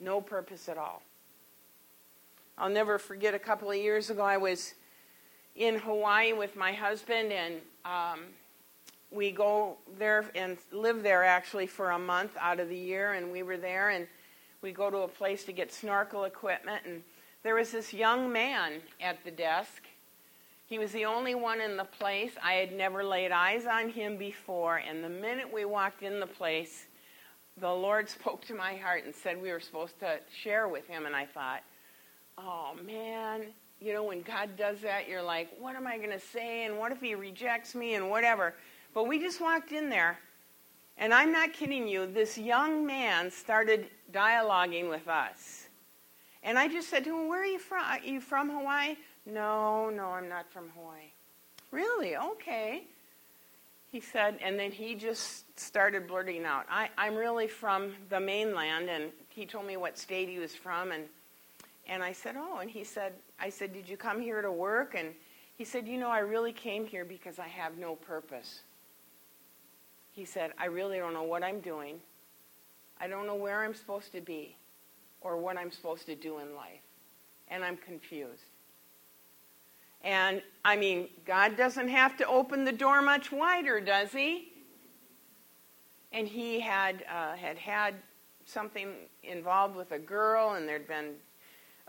No 0.00 0.20
purpose 0.20 0.68
at 0.68 0.76
all. 0.76 1.02
I'll 2.58 2.68
never 2.68 2.98
forget 2.98 3.32
a 3.32 3.38
couple 3.38 3.70
of 3.70 3.76
years 3.76 4.10
ago, 4.10 4.24
I 4.24 4.38
was 4.38 4.74
in 5.54 5.78
Hawaii 5.78 6.32
with 6.32 6.56
my 6.56 6.72
husband, 6.72 7.32
and 7.32 7.54
um, 7.84 8.24
we 9.12 9.30
go 9.30 9.76
there 10.00 10.24
and 10.34 10.58
live 10.72 11.04
there 11.04 11.22
actually 11.22 11.68
for 11.68 11.92
a 11.92 11.98
month 11.98 12.36
out 12.40 12.58
of 12.58 12.68
the 12.68 12.76
year. 12.76 13.12
And 13.12 13.30
we 13.30 13.44
were 13.44 13.56
there, 13.56 13.90
and 13.90 14.08
we 14.62 14.72
go 14.72 14.90
to 14.90 14.98
a 14.98 15.08
place 15.08 15.44
to 15.44 15.52
get 15.52 15.72
snorkel 15.72 16.24
equipment. 16.24 16.82
And 16.84 17.04
there 17.46 17.54
was 17.54 17.70
this 17.70 17.94
young 17.94 18.32
man 18.32 18.82
at 19.00 19.22
the 19.22 19.30
desk. 19.30 19.84
He 20.66 20.80
was 20.80 20.90
the 20.90 21.04
only 21.04 21.36
one 21.36 21.60
in 21.60 21.76
the 21.76 21.84
place. 21.84 22.32
I 22.42 22.54
had 22.54 22.72
never 22.72 23.04
laid 23.04 23.30
eyes 23.30 23.66
on 23.66 23.88
him 23.88 24.16
before. 24.16 24.78
And 24.78 25.04
the 25.04 25.08
minute 25.08 25.52
we 25.52 25.64
walked 25.64 26.02
in 26.02 26.18
the 26.18 26.26
place, 26.26 26.86
the 27.56 27.70
Lord 27.70 28.08
spoke 28.08 28.44
to 28.46 28.54
my 28.54 28.74
heart 28.74 29.04
and 29.04 29.14
said 29.14 29.40
we 29.40 29.52
were 29.52 29.60
supposed 29.60 29.96
to 30.00 30.18
share 30.42 30.66
with 30.66 30.88
him. 30.88 31.06
And 31.06 31.14
I 31.14 31.24
thought, 31.24 31.62
oh 32.36 32.72
man, 32.84 33.42
you 33.80 33.92
know, 33.92 34.02
when 34.02 34.22
God 34.22 34.56
does 34.56 34.80
that, 34.80 35.08
you're 35.08 35.22
like, 35.22 35.48
what 35.60 35.76
am 35.76 35.86
I 35.86 35.98
going 35.98 36.10
to 36.10 36.18
say? 36.18 36.64
And 36.64 36.78
what 36.78 36.90
if 36.90 37.00
he 37.00 37.14
rejects 37.14 37.76
me 37.76 37.94
and 37.94 38.10
whatever? 38.10 38.54
But 38.92 39.06
we 39.06 39.20
just 39.20 39.40
walked 39.40 39.70
in 39.70 39.88
there. 39.88 40.18
And 40.98 41.14
I'm 41.14 41.30
not 41.30 41.52
kidding 41.52 41.86
you, 41.86 42.06
this 42.06 42.36
young 42.36 42.84
man 42.84 43.30
started 43.30 43.86
dialoguing 44.12 44.90
with 44.90 45.06
us. 45.06 45.65
And 46.46 46.56
I 46.56 46.68
just 46.68 46.88
said 46.88 47.02
to 47.04 47.10
him, 47.10 47.28
Where 47.28 47.42
are 47.42 47.44
you 47.44 47.58
from? 47.58 47.84
Are 47.84 47.98
you 47.98 48.20
from 48.20 48.48
Hawaii? 48.48 48.96
No, 49.26 49.90
no, 49.90 50.10
I'm 50.10 50.28
not 50.28 50.48
from 50.50 50.70
Hawaii. 50.76 51.10
Really? 51.72 52.16
Okay. 52.16 52.84
He 53.90 54.00
said, 54.00 54.38
and 54.40 54.58
then 54.58 54.70
he 54.70 54.94
just 54.94 55.58
started 55.58 56.06
blurting 56.06 56.44
out, 56.44 56.66
I, 56.70 56.88
I'm 56.96 57.14
really 57.14 57.48
from 57.48 57.94
the 58.10 58.20
mainland. 58.20 58.88
And 58.88 59.10
he 59.28 59.46
told 59.46 59.66
me 59.66 59.76
what 59.76 59.98
state 59.98 60.28
he 60.28 60.38
was 60.38 60.54
from. 60.54 60.92
And 60.92 61.04
and 61.88 62.02
I 62.02 62.12
said, 62.12 62.36
Oh, 62.38 62.58
and 62.58 62.70
he 62.70 62.84
said, 62.84 63.12
I 63.40 63.50
said, 63.50 63.72
Did 63.72 63.88
you 63.88 63.96
come 63.96 64.20
here 64.20 64.40
to 64.40 64.52
work? 64.52 64.94
And 64.96 65.08
he 65.58 65.64
said, 65.64 65.88
You 65.88 65.98
know, 65.98 66.10
I 66.10 66.20
really 66.20 66.52
came 66.52 66.86
here 66.86 67.04
because 67.04 67.40
I 67.40 67.48
have 67.48 67.76
no 67.76 67.96
purpose. 67.96 68.60
He 70.12 70.24
said, 70.24 70.52
I 70.58 70.66
really 70.66 70.98
don't 70.98 71.12
know 71.12 71.24
what 71.24 71.42
I'm 71.42 71.60
doing. 71.60 71.98
I 73.00 73.08
don't 73.08 73.26
know 73.26 73.34
where 73.34 73.64
I'm 73.64 73.74
supposed 73.74 74.12
to 74.12 74.20
be 74.20 74.56
or 75.26 75.36
what 75.36 75.56
I'm 75.58 75.72
supposed 75.72 76.06
to 76.06 76.14
do 76.14 76.38
in 76.38 76.54
life. 76.54 76.80
And 77.48 77.64
I'm 77.64 77.76
confused. 77.76 78.44
And 80.04 80.40
I 80.64 80.76
mean, 80.76 81.08
God 81.24 81.56
doesn't 81.56 81.88
have 81.88 82.16
to 82.18 82.26
open 82.26 82.64
the 82.64 82.72
door 82.72 83.02
much 83.02 83.32
wider, 83.32 83.80
does 83.80 84.12
He? 84.12 84.52
And 86.12 86.28
he 86.28 86.60
had 86.60 87.04
uh, 87.12 87.34
had 87.34 87.58
had 87.58 87.94
something 88.44 88.94
involved 89.24 89.74
with 89.74 89.90
a 89.90 89.98
girl, 89.98 90.54
and 90.54 90.68
there'd 90.68 90.86
been 90.86 91.14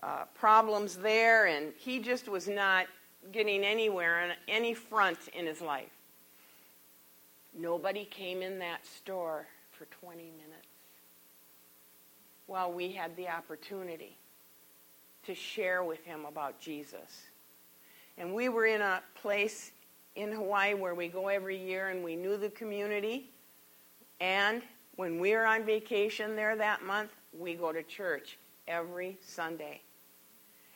uh, 0.02 0.26
problems 0.34 0.98
there, 0.98 1.46
and 1.46 1.72
he 1.78 2.00
just 2.00 2.28
was 2.28 2.48
not 2.48 2.88
getting 3.32 3.64
anywhere 3.64 4.20
on 4.24 4.32
any 4.48 4.74
front 4.74 5.20
in 5.34 5.46
his 5.46 5.62
life. 5.62 5.92
Nobody 7.58 8.06
came 8.06 8.42
in 8.42 8.60
that 8.60 8.86
store 8.86 9.46
for 9.72 9.86
20 9.86 10.24
minutes 10.24 10.57
while 12.48 12.72
we 12.72 12.92
had 12.92 13.16
the 13.16 13.30
opportunity 13.30 14.18
to 15.26 15.36
share 15.36 15.84
with 15.84 16.04
him 16.04 16.26
about 16.26 16.60
Jesus. 16.60 17.24
And 18.18 18.34
we 18.34 18.50
were 18.50 18.66
in 18.66 18.82
a 18.82 19.02
place 19.22 19.72
in 20.16 20.32
Hawaii 20.32 20.74
where 20.74 20.96
we 20.96 21.08
go 21.08 21.28
every 21.28 21.58
year 21.58 21.90
and 21.90 22.04
we 22.04 22.16
knew 22.16 22.38
the 22.38 22.50
community. 22.50 23.30
And 24.20 24.64
when 24.96 25.20
we 25.20 25.36
were 25.36 25.46
on 25.46 25.64
vacation 25.64 26.36
there 26.36 26.56
that 26.56 26.84
month, 26.84 27.12
we 27.38 27.54
go 27.54 27.72
to 27.72 27.84
church 27.84 28.40
every 28.68 29.18
Sunday. 29.22 29.82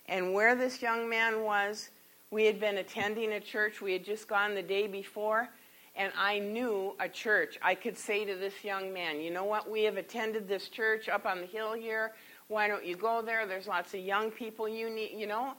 And 0.07 0.33
where 0.33 0.55
this 0.55 0.81
young 0.81 1.09
man 1.09 1.41
was 1.41 1.89
We 2.31 2.45
had 2.45 2.61
been 2.61 2.77
attending 2.77 3.33
a 3.33 3.41
church, 3.41 3.81
we 3.81 3.91
had 3.91 4.05
just 4.05 4.27
gone 4.29 4.55
the 4.55 4.63
day 4.63 4.87
before, 4.87 5.49
and 5.95 6.11
I 6.17 6.39
knew 6.39 6.95
a 6.99 7.09
church. 7.09 7.57
I 7.61 7.75
could 7.75 7.97
say 7.97 8.25
to 8.25 8.35
this 8.35 8.63
young 8.63 8.93
man, 8.93 9.19
You 9.19 9.31
know 9.31 9.43
what? 9.43 9.69
We 9.69 9.83
have 9.83 9.97
attended 9.97 10.47
this 10.47 10.69
church 10.69 11.09
up 11.09 11.25
on 11.25 11.41
the 11.41 11.45
hill 11.45 11.73
here. 11.73 12.13
Why 12.47 12.67
don't 12.67 12.85
you 12.85 12.95
go 12.95 13.21
there? 13.21 13.45
There's 13.45 13.67
lots 13.67 13.93
of 13.93 14.01
young 14.01 14.31
people 14.31 14.67
you 14.67 14.89
need, 14.89 15.11
you 15.17 15.27
know? 15.27 15.53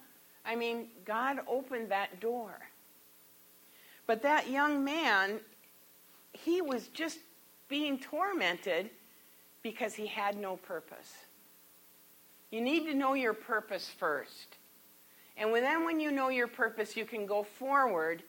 I 0.45 0.57
mean, 0.57 0.89
God 1.05 1.39
opened 1.47 1.91
that 1.91 2.21
door. 2.21 2.59
But 4.07 4.23
that 4.23 4.51
young 4.51 4.85
man, 4.85 5.41
he 6.33 6.61
was 6.61 6.89
just 6.89 7.19
being 7.69 7.99
tormented 7.99 8.91
because 9.63 9.95
he 9.95 10.07
had 10.07 10.37
no 10.37 10.57
purpose. 10.57 11.15
You 12.51 12.61
need 12.61 12.85
to 12.87 12.95
know 12.95 13.15
your 13.15 13.33
purpose 13.33 13.89
first. 13.89 14.57
And 15.37 15.55
then 15.55 15.85
when 15.85 15.99
you 15.99 16.11
know 16.11 16.29
your 16.29 16.49
purpose, 16.49 16.97
you 16.97 17.05
can 17.05 17.25
go 17.25 17.43
forward 17.43 18.23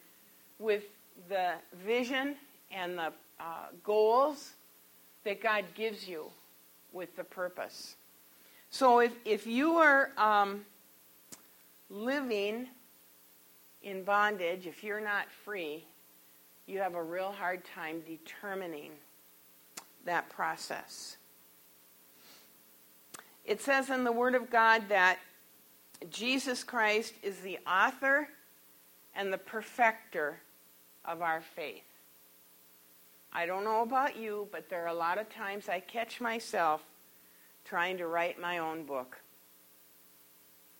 with 0.59 0.83
the 1.29 1.53
vision 1.85 2.35
and 2.71 2.97
the 2.97 3.13
uh, 3.39 3.67
goals 3.83 4.53
that 5.23 5.41
God 5.41 5.65
gives 5.75 6.07
you 6.07 6.25
with 6.91 7.15
the 7.15 7.23
purpose. 7.23 7.95
So 8.69 8.99
if, 8.99 9.13
if 9.25 9.47
you 9.47 9.75
are 9.75 10.11
um, 10.17 10.65
living 11.89 12.67
in 13.81 14.03
bondage, 14.03 14.65
if 14.65 14.83
you're 14.83 15.01
not 15.01 15.31
free, 15.31 15.85
you 16.65 16.79
have 16.79 16.95
a 16.95 17.03
real 17.03 17.31
hard 17.31 17.63
time 17.65 18.01
determining 18.07 18.91
that 20.05 20.29
process. 20.29 21.17
It 23.45 23.61
says 23.61 23.89
in 23.89 24.03
the 24.03 24.11
Word 24.11 24.35
of 24.35 24.49
God 24.49 24.83
that 24.89 25.19
Jesus 26.09 26.63
Christ 26.63 27.13
is 27.21 27.39
the 27.39 27.59
author 27.67 28.29
and 29.15 29.31
the 29.31 29.37
perfecter 29.37 30.39
of 31.05 31.21
our 31.21 31.41
faith. 31.55 31.83
I 33.31 33.45
don't 33.45 33.63
know 33.63 33.81
about 33.81 34.15
you, 34.15 34.47
but 34.51 34.69
there 34.69 34.83
are 34.83 34.87
a 34.87 34.93
lot 34.93 35.17
of 35.17 35.29
times 35.29 35.67
I 35.67 35.79
catch 35.79 36.21
myself 36.21 36.81
trying 37.65 37.97
to 37.97 38.07
write 38.07 38.39
my 38.39 38.59
own 38.59 38.83
book, 38.83 39.19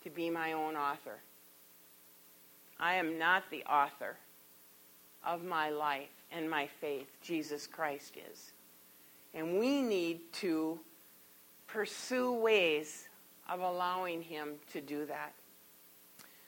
to 0.04 0.10
be 0.10 0.30
my 0.30 0.54
own 0.54 0.76
author. 0.76 1.20
I 2.80 2.96
am 2.96 3.18
not 3.18 3.44
the 3.50 3.64
author 3.64 4.18
of 5.26 5.44
my 5.44 5.70
life 5.70 6.10
and 6.32 6.50
my 6.50 6.68
faith. 6.68 7.08
Jesus 7.22 7.66
Christ 7.66 8.18
is. 8.32 8.52
And 9.34 9.58
we 9.58 9.82
need 9.82 10.20
to 10.34 10.80
pursue 11.66 12.34
ways 12.34 13.08
of 13.50 13.62
allowing 13.62 14.22
Him 14.22 14.56
to 14.74 14.82
do 14.82 15.06
that. 15.06 15.34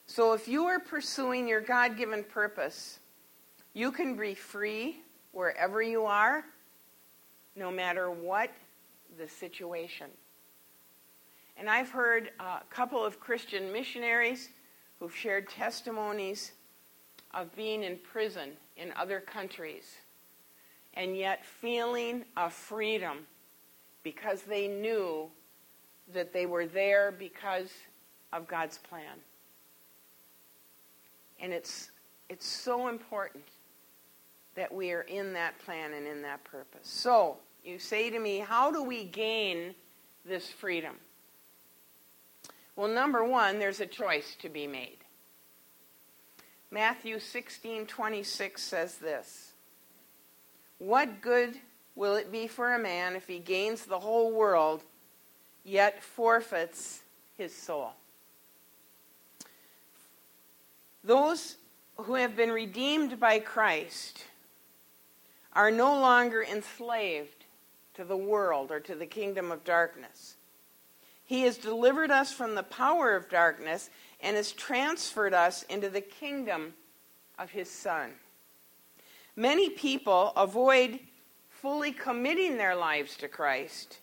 So 0.08 0.34
if 0.34 0.48
you 0.48 0.66
are 0.66 0.80
pursuing 0.80 1.48
your 1.48 1.62
God 1.62 1.98
given 1.98 2.24
purpose, 2.24 3.00
you 3.76 3.92
can 3.92 4.16
be 4.16 4.34
free 4.34 5.02
wherever 5.34 5.82
you 5.82 6.06
are, 6.06 6.46
no 7.58 7.70
matter 7.70 8.10
what 8.10 8.50
the 9.20 9.28
situation. 9.28 10.08
And 11.58 11.70
I've 11.70 11.90
heard 11.90 12.32
a 12.40 12.62
couple 12.70 13.06
of 13.06 13.20
Christian 13.20 13.72
missionaries 13.72 14.50
who've 14.98 15.16
shared 15.16 15.50
testimonies 15.50 16.54
of 17.34 17.54
being 17.54 17.84
in 17.84 17.98
prison 17.98 18.52
in 18.78 18.94
other 18.96 19.20
countries 19.20 19.98
and 20.94 21.18
yet 21.18 21.46
feeling 21.46 22.24
a 22.38 22.50
freedom 22.50 23.28
because 24.04 24.44
they 24.44 24.70
knew 24.70 25.30
that 26.14 26.32
they 26.32 26.46
were 26.46 26.66
there 26.66 27.12
because 27.12 27.72
of 28.32 28.48
God's 28.48 28.78
plan. 28.78 29.18
And 31.42 31.52
it's, 31.52 31.92
it's 32.30 32.48
so 32.48 32.88
important 32.88 33.44
that 34.56 34.74
we 34.74 34.92
are 34.92 35.02
in 35.02 35.34
that 35.34 35.60
plan 35.60 35.94
and 35.94 36.08
in 36.08 36.22
that 36.24 36.44
purpose. 36.44 36.88
So, 36.88 37.38
you 37.64 37.80
say 37.80 38.10
to 38.10 38.20
me, 38.20 38.40
how 38.40 38.72
do 38.72 38.84
we 38.84 39.04
gain 39.04 39.76
this 40.26 40.50
freedom? 40.50 40.96
Well, 42.76 42.88
number 42.88 43.24
one, 43.24 43.60
there's 43.60 43.80
a 43.80 43.86
choice 43.86 44.36
to 44.42 44.50
be 44.50 44.68
made. 44.68 44.98
Matthew 46.72 47.20
16:26 47.20 48.62
says 48.62 48.98
this. 48.98 49.54
What 50.78 51.22
good 51.22 51.60
will 51.96 52.16
it 52.16 52.32
be 52.32 52.48
for 52.48 52.74
a 52.74 52.80
man 52.80 53.16
if 53.16 53.28
he 53.28 53.40
gains 53.40 53.86
the 53.86 54.00
whole 54.00 54.32
world 54.32 54.84
yet 55.64 56.04
forfeits 56.04 57.02
his 57.38 57.56
soul? 57.56 57.94
Those 61.04 61.56
who 61.98 62.16
have 62.16 62.36
been 62.36 62.52
redeemed 62.52 63.20
by 63.20 63.40
Christ 63.40 64.26
are 65.56 65.72
no 65.72 66.00
longer 66.00 66.44
enslaved 66.44 67.46
to 67.94 68.04
the 68.04 68.18
world 68.18 68.72
or 68.72 68.80
to 68.82 68.96
the 68.96 69.06
kingdom 69.06 69.52
of 69.52 69.64
darkness. 69.64 70.36
He 71.24 71.44
has 71.44 71.58
delivered 71.58 72.12
us 72.12 72.32
from 72.32 72.56
the 72.56 72.64
power 72.64 73.16
of 73.16 73.30
darkness 73.30 73.90
and 74.22 74.36
has 74.36 74.52
transferred 74.52 75.34
us 75.34 75.64
into 75.64 75.90
the 75.90 76.02
kingdom 76.02 76.74
of 77.40 77.52
his 77.52 77.70
Son. 77.70 78.12
Many 79.36 79.70
people 79.70 80.34
avoid 80.36 81.00
fully 81.50 81.92
committing 81.92 82.58
their 82.58 82.76
lives 82.76 83.18
to 83.18 83.28
Christ 83.28 84.00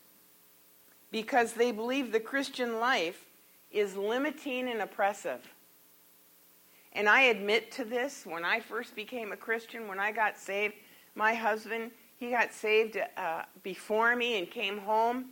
because 1.11 1.53
they 1.53 1.71
believe 1.71 2.11
the 2.11 2.21
Christian 2.21 2.81
life 2.81 3.27
is 3.71 3.97
limiting 3.97 4.69
and 4.69 4.81
oppressive. 4.81 5.41
And 6.95 7.09
I 7.09 7.23
admit 7.23 7.71
to 7.73 7.85
this 7.85 8.27
when 8.27 8.45
I 8.45 8.61
first 8.61 8.97
became 8.97 9.33
a 9.33 9.37
Christian, 9.37 9.88
when 9.88 10.01
I 10.01 10.12
got 10.12 10.38
saved, 10.38 10.75
my 11.14 11.35
husband, 11.35 11.90
he 12.18 12.31
got 12.31 12.53
saved 12.53 12.98
uh, 13.16 13.42
before 13.62 14.14
me 14.16 14.38
and 14.38 14.51
came 14.51 14.79
home 14.79 15.27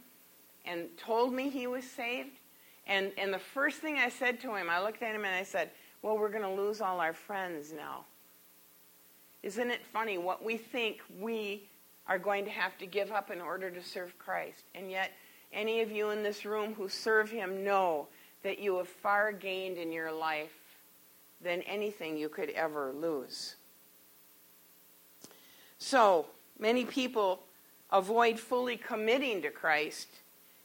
and 0.64 0.86
told 0.98 1.32
me 1.32 1.48
he 1.48 1.66
was 1.66 1.84
saved. 1.84 2.38
And, 2.86 3.12
and 3.16 3.32
the 3.32 3.38
first 3.38 3.78
thing 3.78 3.96
I 3.96 4.08
said 4.08 4.40
to 4.40 4.54
him, 4.54 4.68
I 4.68 4.82
looked 4.82 5.02
at 5.02 5.14
him 5.14 5.24
and 5.24 5.34
I 5.34 5.44
said, 5.44 5.70
Well, 6.02 6.18
we're 6.18 6.30
going 6.30 6.42
to 6.42 6.62
lose 6.62 6.80
all 6.80 7.00
our 7.00 7.12
friends 7.12 7.72
now. 7.72 8.04
Isn't 9.42 9.70
it 9.70 9.86
funny 9.86 10.18
what 10.18 10.44
we 10.44 10.56
think 10.56 10.98
we 11.18 11.68
are 12.06 12.18
going 12.18 12.44
to 12.44 12.50
have 12.50 12.76
to 12.78 12.86
give 12.86 13.12
up 13.12 13.30
in 13.30 13.40
order 13.40 13.70
to 13.70 13.82
serve 13.82 14.18
Christ? 14.18 14.64
And 14.74 14.90
yet, 14.90 15.12
any 15.52 15.80
of 15.80 15.90
you 15.90 16.10
in 16.10 16.22
this 16.22 16.44
room 16.44 16.74
who 16.74 16.88
serve 16.88 17.30
Him 17.30 17.64
know 17.64 18.08
that 18.42 18.58
you 18.58 18.76
have 18.76 18.88
far 18.88 19.32
gained 19.32 19.78
in 19.78 19.92
your 19.92 20.12
life 20.12 20.52
than 21.40 21.62
anything 21.62 22.16
you 22.16 22.28
could 22.28 22.50
ever 22.50 22.92
lose. 22.92 23.56
So, 25.80 26.26
many 26.58 26.84
people 26.84 27.40
avoid 27.90 28.38
fully 28.38 28.76
committing 28.76 29.42
to 29.42 29.50
Christ 29.50 30.08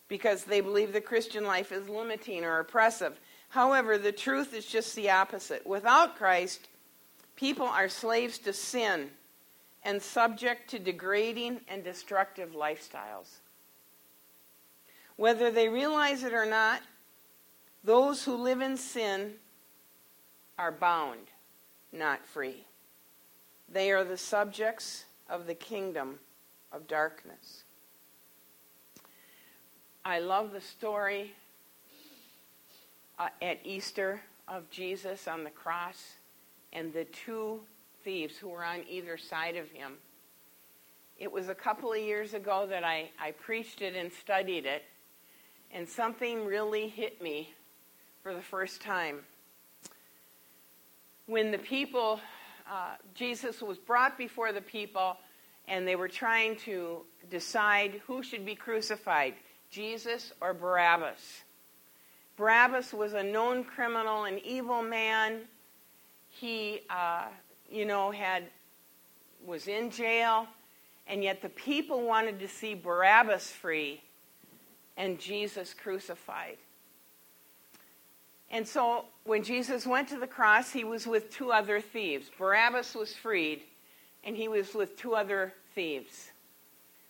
because 0.10 0.44
they 0.44 0.62
believe 0.62 0.94
the 0.94 1.02
Christian 1.02 1.46
life 1.46 1.72
is 1.72 1.90
limiting 1.90 2.44
or 2.44 2.60
oppressive. 2.60 3.20
However, 3.50 3.98
the 3.98 4.12
truth 4.12 4.54
is 4.54 4.66
just 4.66 4.96
the 4.96 5.10
opposite. 5.10 5.66
Without 5.66 6.18
Christ, 6.18 6.68
people 7.38 7.66
are 7.66 7.90
slaves 7.90 8.38
to 8.40 8.54
sin 8.54 9.10
and 9.84 10.02
subject 10.02 10.70
to 10.72 10.80
degrading 10.80 11.62
and 11.70 11.84
destructive 11.84 12.52
lifestyles. 12.52 13.40
Whether 15.16 15.50
they 15.50 15.70
realize 15.70 16.24
it 16.24 16.34
or 16.34 16.46
not, 16.46 16.82
those 17.86 18.26
who 18.26 18.36
live 18.36 18.60
in 18.60 18.76
sin 18.76 19.36
are 20.60 20.74
bound, 20.74 21.30
not 21.94 22.26
free. 22.26 22.66
They 23.68 23.92
are 23.92 24.04
the 24.04 24.18
subjects 24.18 25.06
of 25.30 25.48
the 25.48 25.56
kingdom 25.56 26.20
of 26.72 26.88
darkness. 26.88 27.64
I 30.04 30.20
love 30.20 30.52
the 30.52 30.62
story 30.62 31.34
uh, 33.18 33.30
at 33.42 33.60
Easter 33.64 34.22
of 34.48 34.70
Jesus 34.70 35.28
on 35.28 35.44
the 35.44 35.50
cross 35.50 36.16
and 36.74 36.94
the 36.94 37.06
two 37.06 37.62
thieves 38.04 38.38
who 38.38 38.50
were 38.50 38.64
on 38.64 38.84
either 38.88 39.18
side 39.18 39.56
of 39.56 39.70
him. 39.72 39.94
It 41.18 41.32
was 41.32 41.50
a 41.50 41.56
couple 41.56 41.92
of 41.92 42.00
years 42.00 42.34
ago 42.34 42.68
that 42.70 42.84
I, 42.84 43.10
I 43.20 43.32
preached 43.32 43.82
it 43.82 43.96
and 43.96 44.12
studied 44.12 44.66
it, 44.66 44.84
and 45.72 45.88
something 45.88 46.46
really 46.46 46.90
hit 46.90 47.22
me 47.22 47.54
for 48.22 48.34
the 48.34 48.42
first 48.42 48.82
time. 48.82 49.22
When 51.26 51.52
the 51.52 51.58
people, 51.58 52.20
uh, 52.70 52.96
Jesus 53.14 53.62
was 53.62 53.78
brought 53.78 54.18
before 54.18 54.52
the 54.52 54.62
people, 54.62 55.18
and 55.68 55.88
they 55.88 55.96
were 55.96 56.08
trying 56.08 56.56
to 56.58 57.02
decide 57.30 58.02
who 58.08 58.24
should 58.24 58.46
be 58.46 58.56
crucified. 58.56 59.34
Jesus 59.70 60.32
or 60.42 60.54
Barabbas. 60.54 61.44
Barabbas 62.38 62.94
was 62.94 63.14
a 63.14 63.24
known 63.24 63.64
criminal, 63.64 64.26
an 64.26 64.40
evil 64.44 64.82
man. 64.82 65.42
He, 66.30 66.82
uh, 66.90 67.26
you 67.70 67.86
know, 67.86 68.12
had 68.12 68.44
was 69.46 69.68
in 69.68 69.90
jail, 69.90 70.48
and 71.08 71.24
yet 71.24 71.42
the 71.42 71.50
people 71.50 72.02
wanted 72.02 72.40
to 72.40 72.48
see 72.48 72.74
Barabbas 72.74 73.52
free 73.52 74.02
and 74.98 75.20
Jesus 75.20 75.74
crucified. 75.74 76.58
And 78.50 78.68
so 78.68 79.06
when 79.26 79.44
Jesus 79.44 79.88
went 79.88 80.08
to 80.10 80.20
the 80.20 80.28
cross, 80.28 80.72
he 80.72 80.84
was 80.84 81.08
with 81.08 81.32
two 81.32 81.52
other 81.52 81.82
thieves. 81.82 82.30
Barabbas 82.38 82.94
was 82.96 83.14
freed, 83.14 83.64
and 84.24 84.38
he 84.38 84.48
was 84.48 84.74
with 84.74 84.96
two 84.96 85.16
other 85.16 85.52
thieves. 85.74 86.32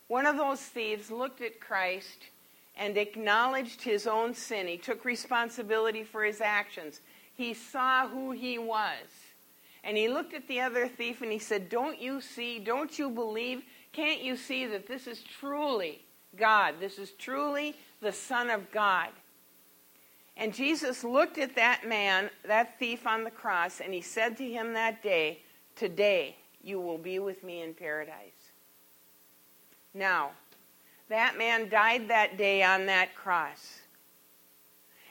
One 0.08 0.25
of 0.25 0.38
those 0.38 0.62
thieves 0.62 1.12
looked 1.12 1.41
at 1.41 1.60
Christ 1.60 2.30
and 2.78 2.97
acknowledged 2.97 3.82
his 3.82 4.08
own 4.08 4.34
sin. 4.34 4.67
He 4.67 4.78
took 4.78 5.04
responsibility 5.04 6.04
for 6.04 6.23
his 6.23 6.41
actions. 6.41 7.01
He 7.36 7.54
saw 7.54 8.08
who 8.08 8.32
he 8.32 8.58
was. 8.58 9.08
And 9.84 9.97
he 9.97 10.08
looked 10.08 10.34
at 10.34 10.47
the 10.47 10.62
other 10.62 10.88
thief 10.88 11.21
and 11.21 11.32
he 11.32 11.39
said, 11.39 11.69
Don't 11.69 11.99
you 11.99 12.21
see? 12.21 12.60
Don't 12.60 12.97
you 12.97 13.10
believe? 13.10 13.63
Can't 13.91 14.21
you 14.21 14.36
see 14.36 14.65
that 14.67 14.88
this 14.88 15.06
is 15.06 15.21
truly 15.21 16.01
God? 16.36 16.75
This 16.80 16.97
is 16.97 17.12
truly 17.12 17.75
the 18.01 18.12
Son 18.12 18.49
of 18.49 18.71
God. 18.71 19.10
And 20.37 20.53
Jesus 20.53 21.03
looked 21.03 21.37
at 21.37 21.55
that 21.55 21.87
man, 21.87 22.29
that 22.45 22.77
thief 22.77 23.07
on 23.07 23.23
the 23.23 23.31
cross, 23.31 23.79
and 23.79 23.93
he 23.93 24.01
said 24.01 24.35
to 24.37 24.49
him 24.49 24.73
that 24.73 25.01
day, 25.01 25.39
Today 25.75 26.35
you 26.61 26.79
will 26.79 26.97
be 26.97 27.19
with 27.19 27.43
me 27.43 27.61
in 27.61 27.73
paradise. 27.73 28.51
Now, 29.93 30.31
that 31.09 31.37
man 31.37 31.69
died 31.69 32.07
that 32.09 32.37
day 32.37 32.63
on 32.63 32.85
that 32.87 33.15
cross. 33.15 33.79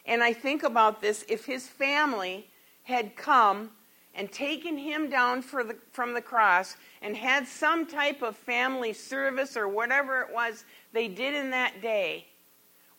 And 0.05 0.23
I 0.23 0.33
think 0.33 0.63
about 0.63 1.01
this 1.01 1.25
if 1.29 1.47
his 1.47 1.67
family 1.67 2.49
had 2.83 3.17
come 3.17 3.71
and 4.15 4.31
taken 4.31 4.77
him 4.77 5.09
down 5.09 5.41
the, 5.41 5.77
from 5.91 6.15
the 6.15 6.21
cross 6.21 6.77
and 7.03 7.17
had 7.17 7.47
some 7.47 7.87
type 7.87 8.23
of 8.23 8.37
family 8.37 8.93
service 8.93 9.57
or 9.57 9.69
whatever 9.69 10.21
it 10.21 10.33
was 10.33 10.65
they 10.93 11.09
did 11.09 11.35
in 11.35 11.51
that 11.51 11.81
day, 11.81 12.27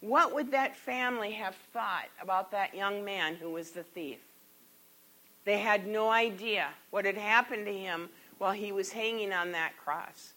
what 0.02 0.34
would 0.34 0.52
that 0.52 0.76
family 0.76 1.32
have 1.32 1.56
thought 1.74 2.10
about 2.22 2.52
that 2.52 2.76
young 2.76 3.04
man 3.04 3.36
who 3.36 3.52
was 3.52 3.72
the 3.72 3.84
thief? 3.84 4.20
They 5.46 5.60
had 5.60 5.88
no 5.88 6.10
idea 6.10 6.70
what 6.90 7.06
had 7.06 7.18
happened 7.18 7.66
to 7.66 7.74
him 7.74 8.10
while 8.38 8.52
he 8.52 8.72
was 8.72 8.92
hanging 8.92 9.32
on 9.32 9.52
that 9.52 9.78
cross. 9.78 10.34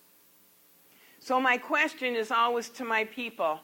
So, 1.21 1.41
my 1.41 1.59
question 1.59 2.15
is 2.15 2.31
always 2.31 2.69
to 2.71 2.85
my 2.85 3.05
people 3.05 3.61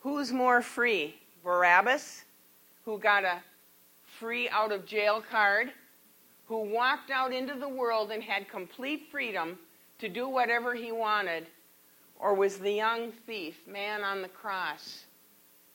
who's 0.00 0.32
more 0.32 0.60
free? 0.62 1.14
Barabbas, 1.44 2.24
who 2.84 2.98
got 2.98 3.24
a 3.24 3.40
free 4.04 4.48
out 4.48 4.72
of 4.72 4.86
jail 4.86 5.22
card, 5.28 5.72
who 6.46 6.58
walked 6.58 7.10
out 7.10 7.32
into 7.32 7.54
the 7.54 7.68
world 7.68 8.10
and 8.10 8.22
had 8.22 8.48
complete 8.48 9.08
freedom 9.10 9.58
to 9.98 10.08
do 10.08 10.28
whatever 10.28 10.74
he 10.74 10.92
wanted, 10.92 11.46
or 12.18 12.34
was 12.34 12.58
the 12.58 12.72
young 12.72 13.12
thief, 13.26 13.56
man 13.66 14.02
on 14.02 14.22
the 14.22 14.28
cross, 14.28 15.04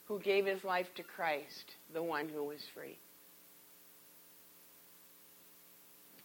who 0.07 0.19
gave 0.19 0.45
his 0.45 0.63
life 0.63 0.93
to 0.95 1.03
Christ, 1.03 1.75
the 1.93 2.01
one 2.01 2.29
who 2.29 2.43
was 2.43 2.61
free. 2.73 2.97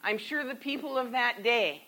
I'm 0.03 0.19
sure 0.19 0.45
the 0.45 0.55
people 0.55 0.97
of 0.97 1.13
that 1.13 1.43
day 1.43 1.83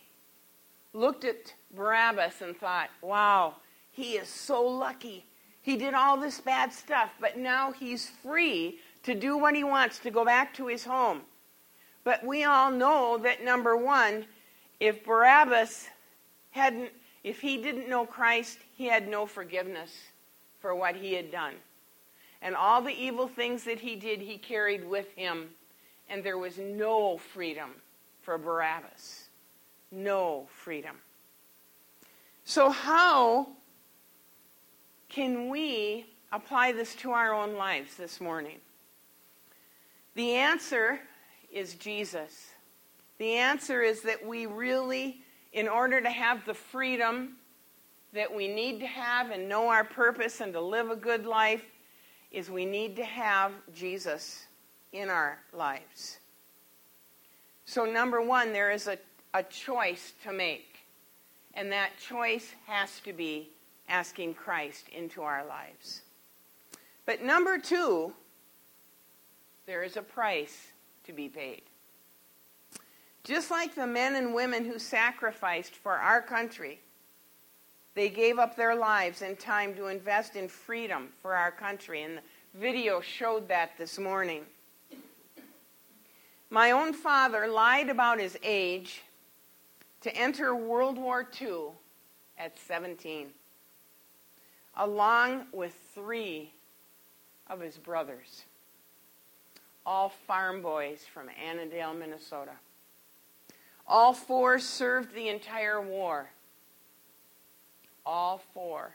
looked 0.92 1.24
at 1.24 1.54
Barabbas 1.74 2.40
and 2.40 2.56
thought, 2.56 2.90
wow, 3.02 3.56
he 3.90 4.12
is 4.12 4.28
so 4.28 4.62
lucky. 4.62 5.24
He 5.62 5.76
did 5.76 5.94
all 5.94 6.16
this 6.16 6.40
bad 6.40 6.72
stuff, 6.72 7.10
but 7.20 7.38
now 7.38 7.72
he's 7.72 8.08
free 8.22 8.78
to 9.02 9.14
do 9.14 9.36
what 9.36 9.54
he 9.54 9.64
wants, 9.64 9.98
to 10.00 10.10
go 10.10 10.24
back 10.24 10.54
to 10.54 10.66
his 10.66 10.84
home. 10.84 11.22
But 12.04 12.24
we 12.24 12.44
all 12.44 12.70
know 12.70 13.18
that 13.18 13.44
number 13.44 13.76
one, 13.76 14.26
if 14.78 15.04
Barabbas 15.04 15.88
hadn't, 16.50 16.90
if 17.22 17.40
he 17.40 17.56
didn't 17.56 17.88
know 17.88 18.04
Christ, 18.04 18.58
he 18.76 18.86
had 18.86 19.08
no 19.08 19.26
forgiveness 19.26 19.92
for 20.60 20.74
what 20.74 20.96
he 20.96 21.14
had 21.14 21.30
done. 21.30 21.54
And 22.44 22.54
all 22.54 22.82
the 22.82 22.92
evil 22.92 23.26
things 23.26 23.64
that 23.64 23.80
he 23.80 23.96
did, 23.96 24.20
he 24.20 24.36
carried 24.36 24.86
with 24.86 25.10
him. 25.16 25.48
And 26.10 26.22
there 26.22 26.36
was 26.36 26.58
no 26.58 27.16
freedom 27.16 27.70
for 28.20 28.36
Barabbas. 28.36 29.30
No 29.90 30.46
freedom. 30.52 30.96
So, 32.44 32.68
how 32.68 33.48
can 35.08 35.48
we 35.48 36.04
apply 36.32 36.72
this 36.72 36.94
to 36.96 37.12
our 37.12 37.32
own 37.32 37.54
lives 37.54 37.96
this 37.96 38.20
morning? 38.20 38.58
The 40.14 40.32
answer 40.32 41.00
is 41.50 41.74
Jesus. 41.74 42.50
The 43.16 43.36
answer 43.36 43.80
is 43.80 44.02
that 44.02 44.26
we 44.26 44.44
really, 44.44 45.22
in 45.54 45.66
order 45.66 46.02
to 46.02 46.10
have 46.10 46.44
the 46.44 46.52
freedom 46.52 47.36
that 48.12 48.34
we 48.34 48.48
need 48.48 48.80
to 48.80 48.86
have 48.86 49.30
and 49.30 49.48
know 49.48 49.68
our 49.68 49.84
purpose 49.84 50.42
and 50.42 50.52
to 50.52 50.60
live 50.60 50.90
a 50.90 50.96
good 50.96 51.24
life, 51.24 51.64
is 52.34 52.50
we 52.50 52.66
need 52.66 52.96
to 52.96 53.04
have 53.04 53.52
Jesus 53.72 54.46
in 54.92 55.08
our 55.08 55.38
lives. 55.52 56.18
So, 57.64 57.84
number 57.84 58.20
one, 58.20 58.52
there 58.52 58.72
is 58.72 58.88
a, 58.88 58.98
a 59.32 59.42
choice 59.44 60.12
to 60.24 60.32
make. 60.32 60.80
And 61.54 61.70
that 61.70 61.90
choice 61.98 62.52
has 62.66 63.00
to 63.00 63.12
be 63.12 63.50
asking 63.88 64.34
Christ 64.34 64.88
into 64.88 65.22
our 65.22 65.46
lives. 65.46 66.02
But 67.06 67.22
number 67.22 67.58
two, 67.58 68.12
there 69.66 69.84
is 69.84 69.96
a 69.96 70.02
price 70.02 70.68
to 71.04 71.12
be 71.12 71.28
paid. 71.28 71.62
Just 73.22 73.50
like 73.50 73.74
the 73.74 73.86
men 73.86 74.16
and 74.16 74.34
women 74.34 74.64
who 74.64 74.78
sacrificed 74.78 75.76
for 75.76 75.92
our 75.92 76.20
country, 76.20 76.80
they 77.94 78.08
gave 78.08 78.38
up 78.38 78.56
their 78.56 78.74
lives 78.74 79.22
and 79.22 79.38
time 79.38 79.74
to 79.76 79.86
invest 79.86 80.36
in 80.36 80.48
freedom 80.48 81.08
for 81.22 81.34
our 81.34 81.50
country. 81.50 82.02
And 82.02 82.18
the 82.18 82.22
video 82.58 83.00
showed 83.00 83.48
that 83.48 83.76
this 83.78 83.98
morning. 83.98 84.42
My 86.50 86.72
own 86.72 86.92
father 86.92 87.48
lied 87.48 87.88
about 87.88 88.20
his 88.20 88.36
age 88.42 89.02
to 90.02 90.14
enter 90.16 90.54
World 90.54 90.98
War 90.98 91.26
II 91.40 91.68
at 92.36 92.58
17, 92.58 93.28
along 94.76 95.46
with 95.52 95.74
three 95.94 96.52
of 97.48 97.60
his 97.60 97.76
brothers, 97.76 98.44
all 99.86 100.10
farm 100.26 100.62
boys 100.62 101.04
from 101.12 101.28
Annandale, 101.42 101.94
Minnesota. 101.94 102.52
All 103.86 104.12
four 104.12 104.58
served 104.58 105.14
the 105.14 105.28
entire 105.28 105.80
war. 105.80 106.30
All 108.06 108.42
four 108.52 108.92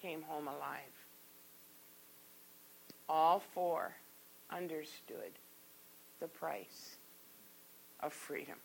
came 0.00 0.22
home 0.22 0.48
alive. 0.48 0.80
All 3.08 3.40
four 3.54 3.92
understood 4.50 5.32
the 6.20 6.28
price 6.28 6.96
of 8.00 8.12
freedom. 8.12 8.56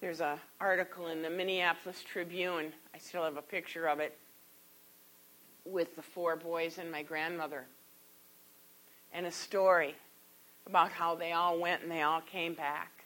There's 0.00 0.20
an 0.20 0.38
article 0.60 1.06
in 1.06 1.22
the 1.22 1.30
Minneapolis 1.30 2.02
Tribune, 2.02 2.72
I 2.92 2.98
still 2.98 3.22
have 3.22 3.36
a 3.36 3.42
picture 3.42 3.86
of 3.86 4.00
it, 4.00 4.18
with 5.64 5.94
the 5.94 6.02
four 6.02 6.34
boys 6.34 6.78
and 6.78 6.90
my 6.90 7.04
grandmother, 7.04 7.66
and 9.12 9.26
a 9.26 9.30
story 9.30 9.94
about 10.66 10.90
how 10.90 11.14
they 11.14 11.32
all 11.32 11.58
went 11.58 11.82
and 11.82 11.90
they 11.90 12.02
all 12.02 12.20
came 12.20 12.54
back. 12.54 13.01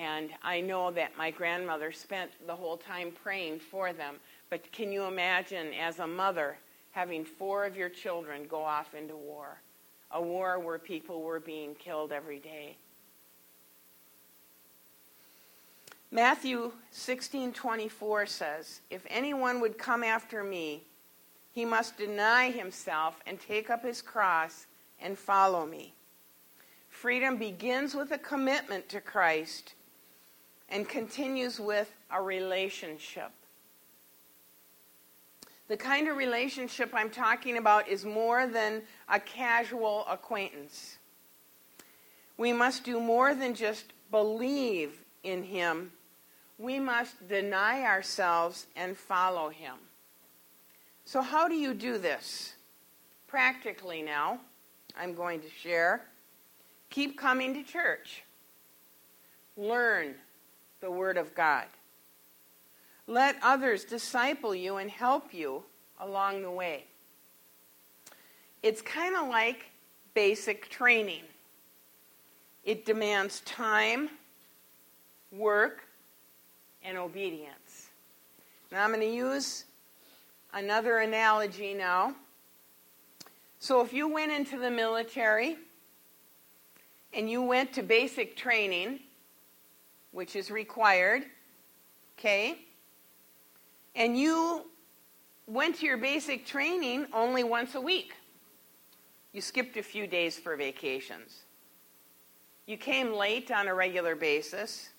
And 0.00 0.30
I 0.42 0.62
know 0.62 0.90
that 0.92 1.18
my 1.18 1.30
grandmother 1.30 1.92
spent 1.92 2.30
the 2.46 2.56
whole 2.56 2.78
time 2.78 3.12
praying 3.22 3.60
for 3.60 3.92
them. 3.92 4.18
But 4.48 4.72
can 4.72 4.90
you 4.90 5.04
imagine, 5.04 5.74
as 5.74 5.98
a 5.98 6.06
mother, 6.06 6.56
having 6.92 7.22
four 7.22 7.66
of 7.66 7.76
your 7.76 7.90
children 7.90 8.46
go 8.48 8.62
off 8.62 8.94
into 8.94 9.14
war? 9.14 9.60
A 10.12 10.22
war 10.22 10.58
where 10.58 10.78
people 10.78 11.20
were 11.20 11.38
being 11.38 11.74
killed 11.74 12.12
every 12.12 12.38
day. 12.38 12.78
Matthew 16.10 16.72
16:24 16.90 18.24
says, 18.24 18.80
"If 18.88 19.04
anyone 19.10 19.60
would 19.60 19.76
come 19.76 20.02
after 20.02 20.42
me, 20.42 20.86
he 21.52 21.66
must 21.66 21.98
deny 21.98 22.50
himself 22.50 23.20
and 23.26 23.38
take 23.38 23.68
up 23.68 23.84
his 23.84 24.00
cross 24.00 24.66
and 24.98 25.18
follow 25.18 25.66
me." 25.66 25.92
Freedom 26.88 27.36
begins 27.36 27.94
with 27.94 28.10
a 28.10 28.18
commitment 28.18 28.88
to 28.88 29.02
Christ 29.02 29.74
and 30.70 30.88
continues 30.88 31.58
with 31.60 31.90
a 32.10 32.22
relationship. 32.22 33.30
The 35.68 35.76
kind 35.76 36.08
of 36.08 36.16
relationship 36.16 36.90
I'm 36.92 37.10
talking 37.10 37.56
about 37.56 37.88
is 37.88 38.04
more 38.04 38.46
than 38.46 38.82
a 39.08 39.20
casual 39.20 40.04
acquaintance. 40.08 40.98
We 42.36 42.52
must 42.52 42.84
do 42.84 43.00
more 43.00 43.34
than 43.34 43.54
just 43.54 43.92
believe 44.10 45.04
in 45.22 45.44
Him 45.44 45.92
we 46.60 46.78
must 46.78 47.26
deny 47.26 47.84
ourselves 47.84 48.66
and 48.76 48.94
follow 48.94 49.48
him. 49.48 49.76
So, 51.06 51.22
how 51.22 51.48
do 51.48 51.54
you 51.54 51.72
do 51.72 51.96
this? 51.96 52.52
Practically, 53.26 54.02
now, 54.02 54.40
I'm 54.96 55.14
going 55.14 55.40
to 55.40 55.48
share. 55.48 56.02
Keep 56.90 57.18
coming 57.18 57.54
to 57.54 57.62
church. 57.62 58.24
Learn 59.56 60.14
the 60.80 60.90
Word 60.90 61.16
of 61.16 61.34
God. 61.34 61.66
Let 63.06 63.36
others 63.42 63.84
disciple 63.84 64.54
you 64.54 64.76
and 64.76 64.90
help 64.90 65.34
you 65.34 65.64
along 65.98 66.42
the 66.42 66.50
way. 66.50 66.84
It's 68.62 68.82
kind 68.82 69.16
of 69.16 69.28
like 69.28 69.66
basic 70.14 70.68
training. 70.68 71.22
It 72.64 72.84
demands 72.84 73.40
time, 73.40 74.10
work, 75.32 75.84
and 76.82 76.96
obedience. 76.96 77.88
Now 78.70 78.84
I'm 78.84 78.90
going 78.90 79.00
to 79.00 79.06
use 79.06 79.64
another 80.52 80.98
analogy 80.98 81.74
now. 81.74 82.14
So 83.58 83.82
if 83.82 83.92
you 83.92 84.08
went 84.08 84.32
into 84.32 84.58
the 84.58 84.70
military 84.70 85.56
and 87.12 87.28
you 87.28 87.42
went 87.42 87.72
to 87.74 87.82
basic 87.82 88.36
training, 88.36 89.00
which 90.12 90.36
is 90.36 90.50
required, 90.50 91.24
okay, 92.18 92.58
and 93.94 94.18
you 94.18 94.66
went 95.46 95.76
to 95.76 95.86
your 95.86 95.96
basic 95.96 96.46
training 96.46 97.06
only 97.12 97.44
once 97.44 97.74
a 97.74 97.80
week. 97.80 98.14
You 99.32 99.40
skipped 99.40 99.76
a 99.76 99.82
few 99.82 100.06
days 100.06 100.38
for 100.38 100.56
vacations. 100.56 101.40
You 102.66 102.76
came 102.76 103.12
late 103.12 103.50
on 103.50 103.68
a 103.68 103.74
regular 103.74 104.14
basis. 104.14 104.90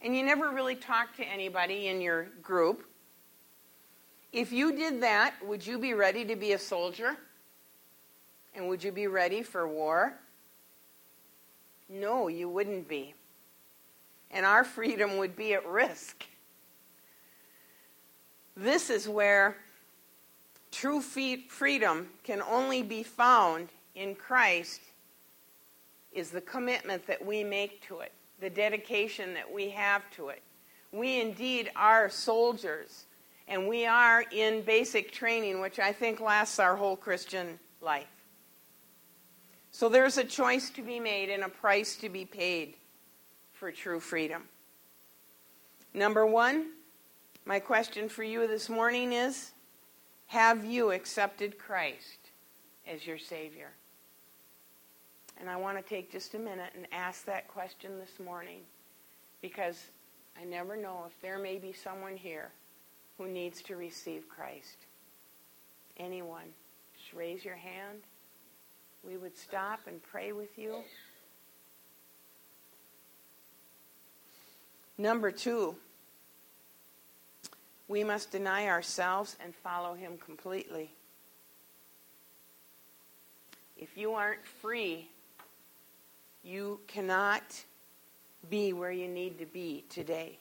And 0.00 0.16
you 0.16 0.24
never 0.24 0.50
really 0.50 0.76
talked 0.76 1.16
to 1.16 1.24
anybody 1.24 1.88
in 1.88 2.00
your 2.00 2.24
group. 2.42 2.84
If 4.32 4.52
you 4.52 4.72
did 4.72 5.02
that, 5.02 5.34
would 5.44 5.66
you 5.66 5.78
be 5.78 5.94
ready 5.94 6.24
to 6.24 6.36
be 6.36 6.52
a 6.52 6.58
soldier? 6.58 7.16
And 8.54 8.68
would 8.68 8.82
you 8.84 8.92
be 8.92 9.06
ready 9.06 9.42
for 9.42 9.66
war? 9.66 10.14
No, 11.88 12.28
you 12.28 12.48
wouldn't 12.48 12.88
be. 12.88 13.14
And 14.30 14.44
our 14.44 14.64
freedom 14.64 15.16
would 15.16 15.36
be 15.36 15.54
at 15.54 15.66
risk. 15.66 16.24
This 18.56 18.90
is 18.90 19.08
where 19.08 19.56
true 20.70 21.00
freedom 21.00 22.08
can 22.24 22.42
only 22.42 22.82
be 22.82 23.02
found 23.02 23.68
in 23.94 24.14
Christ 24.14 24.80
is 26.12 26.30
the 26.30 26.40
commitment 26.40 27.06
that 27.06 27.24
we 27.24 27.44
make 27.44 27.86
to 27.86 28.00
it, 28.00 28.12
the 28.40 28.50
dedication 28.50 29.34
that 29.34 29.52
we 29.52 29.70
have 29.70 30.02
to 30.12 30.28
it. 30.28 30.42
We 30.92 31.20
indeed 31.20 31.70
are 31.76 32.08
soldiers, 32.08 33.06
and 33.46 33.68
we 33.68 33.86
are 33.86 34.24
in 34.32 34.62
basic 34.62 35.12
training, 35.12 35.60
which 35.60 35.78
I 35.78 35.92
think 35.92 36.20
lasts 36.20 36.58
our 36.58 36.76
whole 36.76 36.96
Christian 36.96 37.58
life. 37.80 38.06
So 39.70 39.88
there's 39.88 40.18
a 40.18 40.24
choice 40.24 40.70
to 40.70 40.82
be 40.82 40.98
made 40.98 41.30
and 41.30 41.44
a 41.44 41.48
price 41.48 41.96
to 41.96 42.08
be 42.08 42.24
paid 42.24 42.74
for 43.58 43.72
true 43.72 43.98
freedom. 43.98 44.44
Number 45.92 46.24
one, 46.24 46.70
my 47.44 47.58
question 47.58 48.08
for 48.08 48.22
you 48.22 48.46
this 48.46 48.68
morning 48.68 49.12
is 49.12 49.50
Have 50.26 50.64
you 50.64 50.92
accepted 50.92 51.58
Christ 51.58 52.30
as 52.86 53.04
your 53.04 53.18
Savior? 53.18 53.70
And 55.40 55.50
I 55.50 55.56
want 55.56 55.76
to 55.76 55.82
take 55.82 56.12
just 56.12 56.34
a 56.34 56.38
minute 56.38 56.70
and 56.76 56.86
ask 56.92 57.24
that 57.24 57.48
question 57.48 57.98
this 57.98 58.24
morning 58.24 58.60
because 59.42 59.86
I 60.40 60.44
never 60.44 60.76
know 60.76 61.04
if 61.06 61.20
there 61.20 61.38
may 61.38 61.58
be 61.58 61.72
someone 61.72 62.16
here 62.16 62.50
who 63.16 63.26
needs 63.26 63.60
to 63.62 63.76
receive 63.76 64.28
Christ. 64.28 64.86
Anyone? 65.96 66.52
Just 66.96 67.12
raise 67.12 67.44
your 67.44 67.56
hand. 67.56 67.98
We 69.02 69.16
would 69.16 69.36
stop 69.36 69.80
and 69.86 70.00
pray 70.02 70.32
with 70.32 70.56
you. 70.56 70.76
Number 74.98 75.30
two, 75.30 75.76
we 77.86 78.02
must 78.02 78.32
deny 78.32 78.66
ourselves 78.66 79.36
and 79.42 79.54
follow 79.54 79.94
Him 79.94 80.18
completely. 80.18 80.90
If 83.76 83.96
you 83.96 84.14
aren't 84.14 84.44
free, 84.44 85.08
you 86.42 86.80
cannot 86.88 87.42
be 88.50 88.72
where 88.72 88.90
you 88.90 89.06
need 89.06 89.38
to 89.38 89.46
be 89.46 89.84
today. 89.88 90.38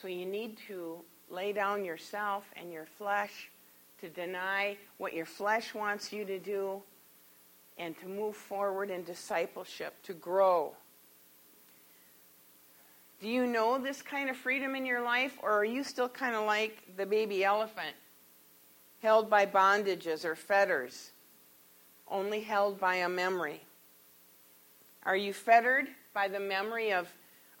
So 0.00 0.08
you 0.08 0.24
need 0.24 0.56
to 0.68 1.00
lay 1.28 1.52
down 1.52 1.84
yourself 1.84 2.44
and 2.56 2.72
your 2.72 2.86
flesh 2.86 3.50
to 4.00 4.08
deny 4.08 4.78
what 4.96 5.12
your 5.12 5.26
flesh 5.26 5.74
wants 5.74 6.12
you 6.12 6.24
to 6.24 6.38
do 6.38 6.82
and 7.76 7.98
to 7.98 8.06
move 8.06 8.36
forward 8.36 8.90
in 8.90 9.04
discipleship, 9.04 9.94
to 10.04 10.14
grow. 10.14 10.72
Do 13.20 13.28
you 13.28 13.46
know 13.46 13.76
this 13.76 14.00
kind 14.00 14.30
of 14.30 14.36
freedom 14.36 14.74
in 14.74 14.86
your 14.86 15.02
life, 15.02 15.38
or 15.42 15.50
are 15.50 15.64
you 15.64 15.84
still 15.84 16.08
kind 16.08 16.34
of 16.34 16.46
like 16.46 16.96
the 16.96 17.04
baby 17.04 17.44
elephant, 17.44 17.94
held 19.02 19.28
by 19.28 19.44
bondages 19.44 20.24
or 20.24 20.34
fetters, 20.34 21.10
only 22.08 22.40
held 22.40 22.80
by 22.80 22.96
a 22.96 23.08
memory? 23.10 23.60
Are 25.04 25.16
you 25.16 25.34
fettered 25.34 25.88
by 26.14 26.28
the 26.28 26.40
memory 26.40 26.92
of 26.92 27.08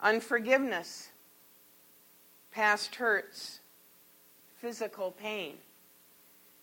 unforgiveness, 0.00 1.10
past 2.52 2.94
hurts, 2.94 3.60
physical 4.60 5.10
pain? 5.10 5.56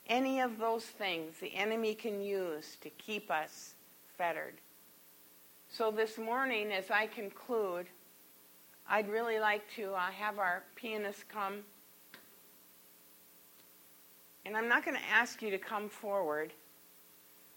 Any 0.08 0.40
of 0.40 0.58
those 0.58 0.86
things 0.86 1.36
the 1.40 1.54
enemy 1.54 1.94
can 1.94 2.20
use 2.22 2.78
to 2.82 2.90
keep 2.90 3.30
us 3.30 3.76
fettered. 4.18 4.56
So 5.70 5.92
this 5.92 6.18
morning, 6.18 6.72
as 6.72 6.90
I 6.90 7.06
conclude, 7.08 7.88
I'd 8.89 9.10
really 9.10 9.38
like 9.38 9.63
to 9.76 9.93
uh, 9.93 10.00
have 10.00 10.39
our 10.39 10.63
pianist 10.76 11.28
come. 11.28 11.60
And 14.45 14.56
I'm 14.56 14.69
not 14.69 14.86
going 14.86 14.95
to 14.95 15.04
ask 15.12 15.41
you 15.41 15.52
to 15.52 15.58
come 15.58 15.89
forward. 15.89 16.54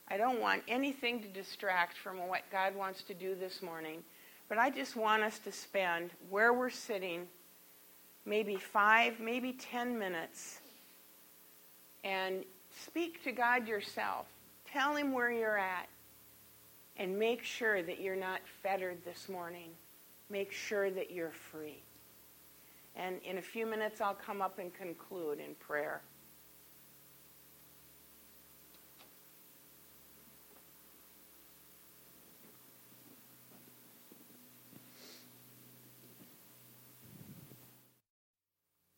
I 0.08 0.16
don't 0.16 0.40
want 0.40 0.64
anything 0.66 1.22
to 1.22 1.28
distract 1.28 1.96
from 1.96 2.26
what 2.26 2.42
God 2.50 2.74
wants 2.74 3.02
to 3.04 3.14
do 3.14 3.36
this 3.36 3.62
morning. 3.62 4.02
But 4.48 4.58
I 4.58 4.70
just 4.70 4.96
want 4.96 5.22
us 5.22 5.38
to 5.40 5.52
spend 5.52 6.10
where 6.30 6.52
we're 6.52 6.68
sitting 6.68 7.28
maybe 8.26 8.56
five, 8.56 9.20
maybe 9.20 9.52
ten 9.52 9.96
minutes 9.96 10.58
and 12.02 12.44
speak 12.76 13.22
to 13.22 13.30
God 13.30 13.68
yourself. 13.68 14.26
Tell 14.66 14.96
Him 14.96 15.12
where 15.12 15.30
you're 15.30 15.58
at. 15.58 15.88
And 16.96 17.18
make 17.18 17.44
sure 17.44 17.82
that 17.82 18.00
you're 18.00 18.16
not 18.16 18.40
fettered 18.62 18.98
this 19.04 19.28
morning 19.28 19.70
make 20.30 20.52
sure 20.52 20.90
that 20.90 21.10
you're 21.10 21.32
free. 21.32 21.82
And 22.96 23.20
in 23.22 23.38
a 23.38 23.42
few 23.42 23.66
minutes, 23.66 24.00
I'll 24.00 24.14
come 24.14 24.42
up 24.42 24.58
and 24.58 24.72
conclude 24.74 25.38
in 25.38 25.54
prayer. 25.56 26.02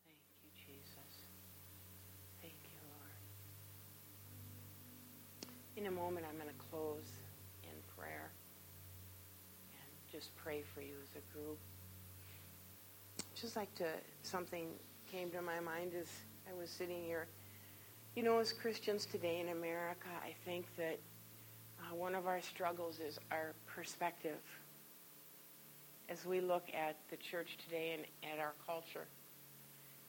Thank 0.04 0.18
you, 0.42 0.50
Jesus. 0.54 1.26
Thank 2.40 2.54
you, 2.64 2.78
Lord. 2.88 3.12
In 5.76 5.86
a 5.86 5.90
moment, 5.90 6.26
I'm 6.28 6.36
going 6.36 6.48
to 6.48 6.64
close 6.70 7.22
just 10.22 10.36
pray 10.36 10.62
for 10.72 10.82
you 10.82 10.94
as 11.02 11.08
a 11.16 11.36
group. 11.36 11.58
Just 13.34 13.56
like 13.56 13.74
to, 13.74 13.86
something 14.22 14.68
came 15.10 15.30
to 15.30 15.42
my 15.42 15.58
mind 15.58 15.94
as 16.00 16.06
I 16.48 16.56
was 16.56 16.70
sitting 16.70 17.02
here. 17.02 17.26
You 18.14 18.22
know, 18.22 18.38
as 18.38 18.52
Christians 18.52 19.04
today 19.04 19.40
in 19.40 19.48
America, 19.48 20.06
I 20.24 20.32
think 20.44 20.66
that 20.76 21.00
uh, 21.80 21.96
one 21.96 22.14
of 22.14 22.28
our 22.28 22.40
struggles 22.40 23.00
is 23.00 23.18
our 23.32 23.52
perspective 23.66 24.38
as 26.08 26.24
we 26.24 26.40
look 26.40 26.68
at 26.72 26.94
the 27.10 27.16
church 27.16 27.58
today 27.64 27.96
and 27.98 28.32
at 28.32 28.38
our 28.38 28.52
culture. 28.64 29.08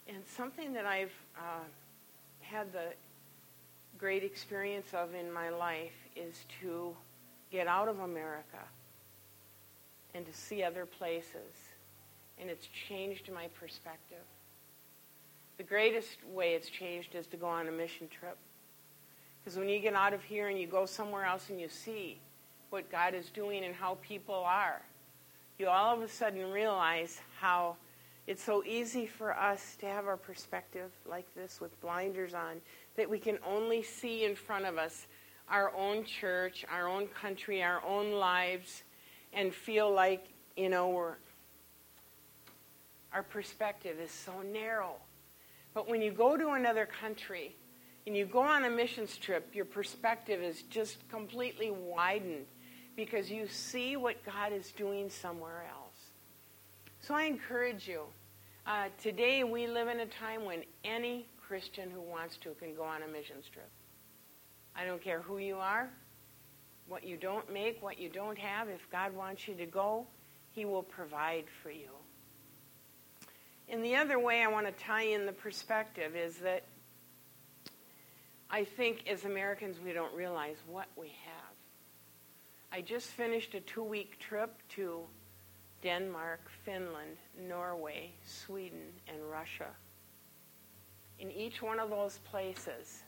And 0.07 0.17
something 0.27 0.73
that 0.73 0.85
I've 0.85 1.13
uh, 1.35 1.65
had 2.39 2.71
the 2.71 2.93
great 3.97 4.23
experience 4.23 4.93
of 4.93 5.15
in 5.15 5.31
my 5.31 5.49
life 5.49 5.95
is 6.15 6.45
to 6.61 6.95
get 7.49 7.65
out 7.65 7.87
of 7.87 8.01
America 8.01 8.59
and 10.13 10.25
to 10.25 10.33
see 10.33 10.63
other 10.63 10.85
places. 10.85 11.69
And 12.39 12.49
it's 12.49 12.67
changed 12.87 13.29
my 13.33 13.47
perspective. 13.59 14.25
The 15.57 15.63
greatest 15.63 16.17
way 16.33 16.53
it's 16.55 16.69
changed 16.69 17.15
is 17.15 17.27
to 17.27 17.37
go 17.37 17.47
on 17.47 17.67
a 17.67 17.71
mission 17.71 18.07
trip. 18.07 18.37
Because 19.43 19.57
when 19.57 19.69
you 19.69 19.79
get 19.79 19.93
out 19.93 20.13
of 20.13 20.23
here 20.23 20.47
and 20.47 20.59
you 20.59 20.67
go 20.67 20.85
somewhere 20.85 21.25
else 21.25 21.49
and 21.49 21.59
you 21.59 21.67
see 21.67 22.19
what 22.69 22.91
God 22.91 23.13
is 23.13 23.29
doing 23.29 23.63
and 23.63 23.75
how 23.75 23.97
people 24.01 24.35
are, 24.35 24.81
you 25.59 25.67
all 25.67 25.95
of 25.95 26.01
a 26.01 26.07
sudden 26.07 26.51
realize 26.51 27.19
how 27.39 27.75
it's 28.25 28.43
so 28.43 28.63
easy 28.63 29.05
for 29.05 29.37
us 29.37 29.75
to 29.81 29.85
have 29.85 30.07
our 30.07 30.17
perspective 30.17 30.91
like 31.05 31.25
this 31.35 31.59
with 31.59 31.79
blinders 31.81 32.33
on, 32.33 32.61
that 32.95 33.09
we 33.09 33.19
can 33.19 33.37
only 33.45 33.83
see 33.83 34.23
in 34.23 34.35
front 34.35 34.65
of 34.65 34.77
us 34.77 35.07
our 35.49 35.75
own 35.75 36.05
church, 36.05 36.65
our 36.71 36.87
own 36.87 37.07
country, 37.07 37.61
our 37.61 37.83
own 37.85 38.13
lives, 38.13 38.83
and 39.33 39.53
feel 39.53 39.91
like, 39.91 40.25
you 40.55 40.69
know, 40.69 40.89
we're, 40.89 41.15
our 43.11 43.23
perspective 43.23 43.99
is 43.99 44.11
so 44.11 44.33
narrow. 44.41 44.95
But 45.73 45.89
when 45.89 46.01
you 46.01 46.11
go 46.11 46.37
to 46.37 46.49
another 46.49 46.85
country 46.85 47.55
and 48.05 48.15
you 48.15 48.25
go 48.25 48.41
on 48.41 48.65
a 48.65 48.69
missions 48.69 49.17
trip, 49.17 49.53
your 49.53 49.65
perspective 49.65 50.41
is 50.41 50.61
just 50.63 51.07
completely 51.09 51.71
widened 51.71 52.45
because 52.95 53.31
you 53.31 53.47
see 53.47 53.95
what 53.95 54.23
God 54.23 54.53
is 54.53 54.71
doing 54.71 55.09
somewhere 55.09 55.65
else. 55.69 55.97
So 56.99 57.13
I 57.13 57.23
encourage 57.23 57.87
you. 57.87 58.01
Uh, 58.65 58.85
today 59.01 59.43
we 59.43 59.67
live 59.67 59.87
in 59.87 59.99
a 59.99 60.05
time 60.05 60.45
when 60.45 60.63
any 60.83 61.27
Christian 61.47 61.89
who 61.89 62.01
wants 62.01 62.37
to 62.37 62.51
can 62.51 62.75
go 62.75 62.83
on 62.83 63.03
a 63.03 63.07
missions 63.07 63.45
trip. 63.51 63.69
I 64.75 64.85
don't 64.85 65.03
care 65.03 65.21
who 65.21 65.37
you 65.37 65.57
are, 65.57 65.89
what 66.87 67.03
you 67.03 67.17
don't 67.17 67.51
make, 67.51 67.81
what 67.81 67.99
you 67.99 68.09
don't 68.09 68.37
have. 68.37 68.69
If 68.69 68.89
God 68.91 69.15
wants 69.15 69.47
you 69.47 69.55
to 69.55 69.65
go, 69.65 70.05
He 70.51 70.65
will 70.65 70.83
provide 70.83 71.45
for 71.61 71.71
you. 71.71 71.89
And 73.69 73.83
the 73.83 73.95
other 73.95 74.19
way 74.19 74.43
I 74.43 74.47
want 74.47 74.65
to 74.65 74.83
tie 74.83 75.03
in 75.03 75.25
the 75.25 75.31
perspective 75.31 76.15
is 76.15 76.37
that 76.37 76.63
I 78.49 78.63
think 78.63 79.07
as 79.07 79.25
Americans 79.25 79.77
we 79.83 79.93
don't 79.93 80.13
realize 80.13 80.57
what 80.67 80.87
we 80.95 81.07
have. 81.07 81.55
I 82.71 82.81
just 82.81 83.07
finished 83.07 83.53
a 83.55 83.59
two 83.61 83.83
week 83.83 84.19
trip 84.19 84.51
to 84.75 85.01
Denmark, 85.81 86.41
Finland, 86.63 87.17
Norway, 87.47 88.11
Sweden, 88.25 88.93
and 89.07 89.17
Russia. 89.29 89.69
In 91.19 91.31
each 91.31 91.61
one 91.61 91.79
of 91.79 91.89
those 91.89 92.19
places, 92.19 93.03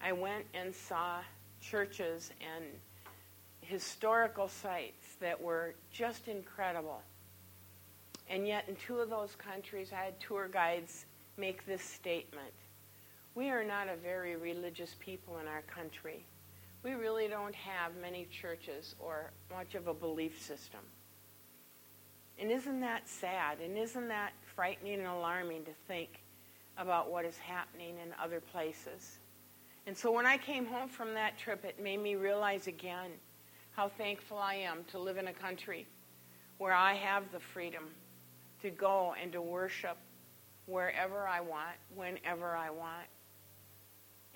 I 0.00 0.12
went 0.12 0.44
and 0.52 0.74
saw 0.74 1.18
churches 1.60 2.30
and 2.40 2.64
historical 3.62 4.48
sites 4.48 5.16
that 5.20 5.40
were 5.40 5.74
just 5.92 6.28
incredible. 6.28 7.00
And 8.28 8.46
yet, 8.46 8.64
in 8.68 8.76
two 8.76 8.98
of 8.98 9.10
those 9.10 9.34
countries, 9.36 9.90
I 9.92 10.04
had 10.04 10.20
tour 10.20 10.48
guides 10.48 11.06
make 11.38 11.64
this 11.64 11.82
statement 11.82 12.52
We 13.34 13.48
are 13.48 13.64
not 13.64 13.88
a 13.88 13.96
very 13.96 14.36
religious 14.36 14.94
people 14.98 15.38
in 15.38 15.48
our 15.48 15.62
country. 15.62 16.26
We 16.82 16.92
really 16.92 17.28
don't 17.28 17.54
have 17.54 17.92
many 17.96 18.26
churches 18.26 18.94
or 18.98 19.30
much 19.50 19.74
of 19.74 19.86
a 19.86 19.94
belief 19.94 20.42
system. 20.42 20.80
And 22.38 22.50
isn't 22.50 22.80
that 22.80 23.08
sad? 23.08 23.60
And 23.60 23.78
isn't 23.78 24.08
that 24.08 24.32
frightening 24.54 24.98
and 24.98 25.06
alarming 25.06 25.64
to 25.64 25.70
think 25.86 26.20
about 26.76 27.10
what 27.10 27.24
is 27.24 27.38
happening 27.38 27.94
in 28.02 28.12
other 28.22 28.40
places? 28.40 29.18
And 29.86 29.96
so 29.96 30.12
when 30.12 30.26
I 30.26 30.36
came 30.36 30.66
home 30.66 30.88
from 30.88 31.14
that 31.14 31.38
trip, 31.38 31.64
it 31.64 31.80
made 31.80 32.00
me 32.00 32.16
realize 32.16 32.66
again 32.66 33.12
how 33.72 33.88
thankful 33.88 34.38
I 34.38 34.54
am 34.54 34.84
to 34.90 34.98
live 34.98 35.16
in 35.16 35.28
a 35.28 35.32
country 35.32 35.86
where 36.58 36.72
I 36.72 36.94
have 36.94 37.24
the 37.32 37.40
freedom 37.40 37.84
to 38.60 38.70
go 38.70 39.14
and 39.20 39.32
to 39.32 39.40
worship 39.40 39.96
wherever 40.66 41.26
I 41.26 41.40
want, 41.40 41.76
whenever 41.94 42.54
I 42.54 42.70
want. 42.70 43.06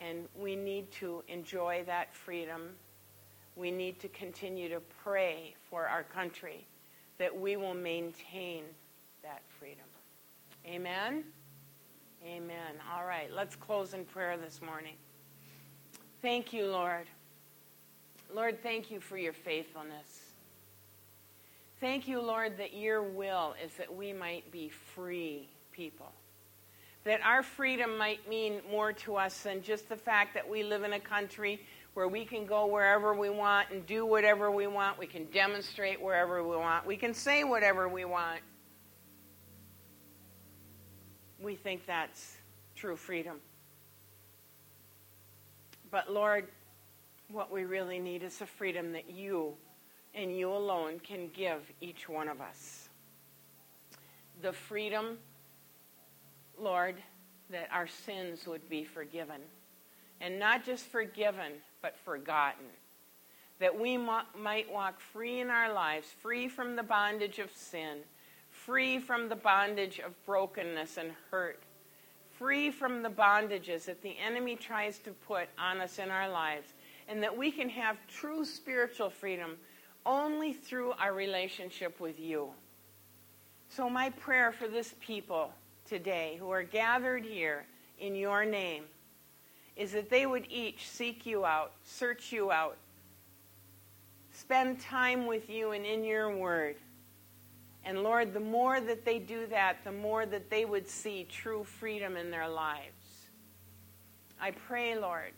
And 0.01 0.29
we 0.38 0.57
need 0.57 0.90
to 0.92 1.22
enjoy 1.29 1.85
that 1.87 2.14
freedom. 2.14 2.70
We 3.55 3.70
need 3.70 4.01
to 4.01 4.09
continue 4.09 4.68
to 4.68 4.81
pray 5.03 5.55
for 5.70 5.87
our 5.87 6.03
country 6.03 6.66
that 7.18 7.35
we 7.35 7.57
will 7.57 7.75
maintain 7.75 8.64
that 9.22 9.42
freedom. 9.59 9.85
Amen? 10.66 11.25
Amen. 12.25 12.75
All 12.94 13.07
right, 13.07 13.33
let's 13.33 13.55
close 13.55 13.94
in 13.94 14.05
prayer 14.05 14.37
this 14.37 14.61
morning. 14.61 14.94
Thank 16.20 16.53
you, 16.53 16.66
Lord. 16.66 17.07
Lord, 18.35 18.62
thank 18.62 18.91
you 18.91 19.01
for 19.01 19.17
your 19.17 19.33
faithfulness. 19.33 20.21
Thank 21.81 22.09
you, 22.09 22.21
Lord, 22.21 22.57
that 22.59 22.75
your 22.75 23.03
will 23.03 23.55
is 23.62 23.73
that 23.75 23.95
we 23.95 24.12
might 24.12 24.51
be 24.51 24.71
free 24.95 25.49
people. 25.73 26.11
That 27.05 27.21
our 27.23 27.43
freedom 27.43 27.99
might 27.99 28.29
mean 28.29 28.61
more 28.71 28.93
to 28.95 29.17
us 29.17 29.43
than 29.43 29.62
just 29.62 29.89
the 29.89 29.97
fact 29.97 30.35
that 30.35 30.49
we 30.49 30.62
live 30.62 30.83
in 30.83 30.95
a 30.95 31.01
country 31.01 31.61
where 31.95 32.09
we 32.09 32.25
can 32.25 32.47
go 32.47 32.67
wherever 32.67 33.15
we 33.15 33.31
want 33.31 33.71
and 33.71 33.87
do 33.87 34.05
whatever 34.05 34.51
we 34.51 34.67
want. 34.67 34.99
We 34.99 35.07
can 35.07 35.27
demonstrate 35.27 36.01
wherever 36.01 36.43
we 36.43 36.57
want. 36.57 36.87
We 36.87 36.97
can 36.97 37.15
say 37.15 37.45
whatever 37.45 37.89
we 37.89 38.05
want. 38.05 38.41
We 41.41 41.55
think 41.55 41.87
that's 41.87 42.37
true 42.75 42.97
freedom. 42.97 43.41
But 45.91 46.12
Lord, 46.12 46.49
what 47.31 47.53
we 47.53 47.65
really 47.65 47.99
need 47.99 48.23
is 48.23 48.41
a 48.41 48.47
freedom 48.47 48.93
that 48.93 49.11
you 49.11 49.55
and 50.15 50.37
you 50.37 50.51
alone 50.51 51.01
can 51.01 51.29
give 51.35 51.61
each 51.81 52.09
one 52.09 52.29
of 52.29 52.41
us. 52.41 52.89
The 54.43 54.53
freedom, 54.53 55.19
Lord, 56.59 56.97
that 57.51 57.69
our 57.73 57.87
sins 57.87 58.47
would 58.47 58.69
be 58.69 58.85
forgiven. 58.85 59.41
And 60.21 60.39
not 60.39 60.65
just 60.65 60.87
forgiven, 60.87 61.53
but 61.83 61.97
forgotten. 62.05 62.67
That 63.59 63.79
we 63.79 63.97
might 63.97 64.73
walk 64.73 65.01
free 65.01 65.41
in 65.41 65.51
our 65.51 65.73
lives, 65.73 66.07
free 66.23 66.49
from 66.49 66.77
the 66.77 66.83
bondage 66.83 67.39
of 67.39 67.51
sin, 67.53 67.99
free 68.51 68.99
from 68.99 69.29
the 69.29 69.37
bondage 69.37 69.99
of 69.99 70.12
brokenness 70.25 70.97
and 70.97 71.12
hurt, 71.31 71.62
free 72.39 72.71
from 72.71 73.03
the 73.03 73.11
bondages 73.11 73.85
that 73.85 74.03
the 74.03 74.17
enemy 74.19 74.57
tries 74.57 74.99
to 75.01 75.11
put 75.11 75.49
on 75.59 75.81
us 75.81 75.99
in 75.99 76.11
our 76.11 76.29
lives, 76.29 76.73
and 77.09 77.23
that 77.23 77.37
we 77.37 77.51
can 77.51 77.69
have 77.69 77.97
true 78.09 78.45
spiritual 78.45 79.11
freedom 79.11 79.57
only 80.05 80.53
through 80.53 80.92
our 80.92 81.12
relationship 81.12 82.01
with 82.01 82.19
you. 82.19 82.49
So, 83.69 83.90
my 83.90 84.11
prayer 84.11 84.53
for 84.53 84.69
this 84.69 84.95
people 85.01 85.53
today 85.85 86.37
who 86.38 86.51
are 86.51 86.62
gathered 86.62 87.25
here 87.25 87.66
in 87.99 88.14
your 88.14 88.45
name 88.45 88.85
is 89.77 89.92
that 89.92 90.09
they 90.09 90.27
would 90.27 90.47
each 90.51 90.88
seek 90.88 91.27
you 91.27 91.45
out, 91.45 91.73
search 91.85 92.33
you 92.33 92.51
out, 92.51 92.77
spend 94.33 94.81
time 94.81 95.27
with 95.27 95.51
you 95.51 95.73
and 95.73 95.85
in 95.85 96.05
your 96.05 96.35
word. 96.35 96.77
And 97.85 98.03
Lord, 98.03 98.33
the 98.33 98.40
more 98.40 98.81
that 98.81 99.05
they 99.05 99.19
do 99.19 99.47
that, 99.47 99.79
the 99.85 99.92
more 99.92 100.27
that 100.27 100.51
they 100.51 100.64
would 100.64 100.88
see 100.88 101.27
true 101.31 101.62
freedom 101.62 102.16
in 102.16 102.31
their 102.31 102.49
lives. 102.49 103.27
I 104.40 104.51
pray, 104.51 104.99
Lord, 104.99 105.33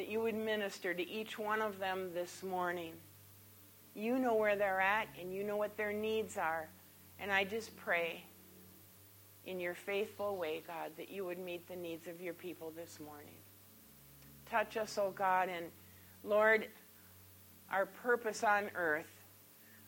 that 0.00 0.08
you 0.08 0.18
would 0.18 0.34
minister 0.34 0.94
to 0.94 1.06
each 1.06 1.38
one 1.38 1.60
of 1.60 1.78
them 1.78 2.08
this 2.14 2.42
morning. 2.42 2.94
You 3.94 4.18
know 4.18 4.34
where 4.34 4.56
they're 4.56 4.80
at 4.80 5.08
and 5.20 5.30
you 5.30 5.44
know 5.44 5.58
what 5.58 5.76
their 5.76 5.92
needs 5.92 6.38
are. 6.38 6.70
And 7.18 7.30
I 7.30 7.44
just 7.44 7.76
pray 7.76 8.24
in 9.44 9.60
your 9.60 9.74
faithful 9.74 10.38
way, 10.38 10.62
God, 10.66 10.92
that 10.96 11.10
you 11.10 11.26
would 11.26 11.38
meet 11.38 11.68
the 11.68 11.76
needs 11.76 12.06
of 12.06 12.18
your 12.18 12.32
people 12.32 12.72
this 12.74 12.98
morning. 12.98 13.34
Touch 14.50 14.78
us, 14.78 14.96
O 14.96 15.08
oh 15.08 15.10
God, 15.10 15.50
and 15.50 15.66
Lord, 16.24 16.68
our 17.70 17.84
purpose 17.84 18.42
on 18.42 18.70
earth, 18.74 19.12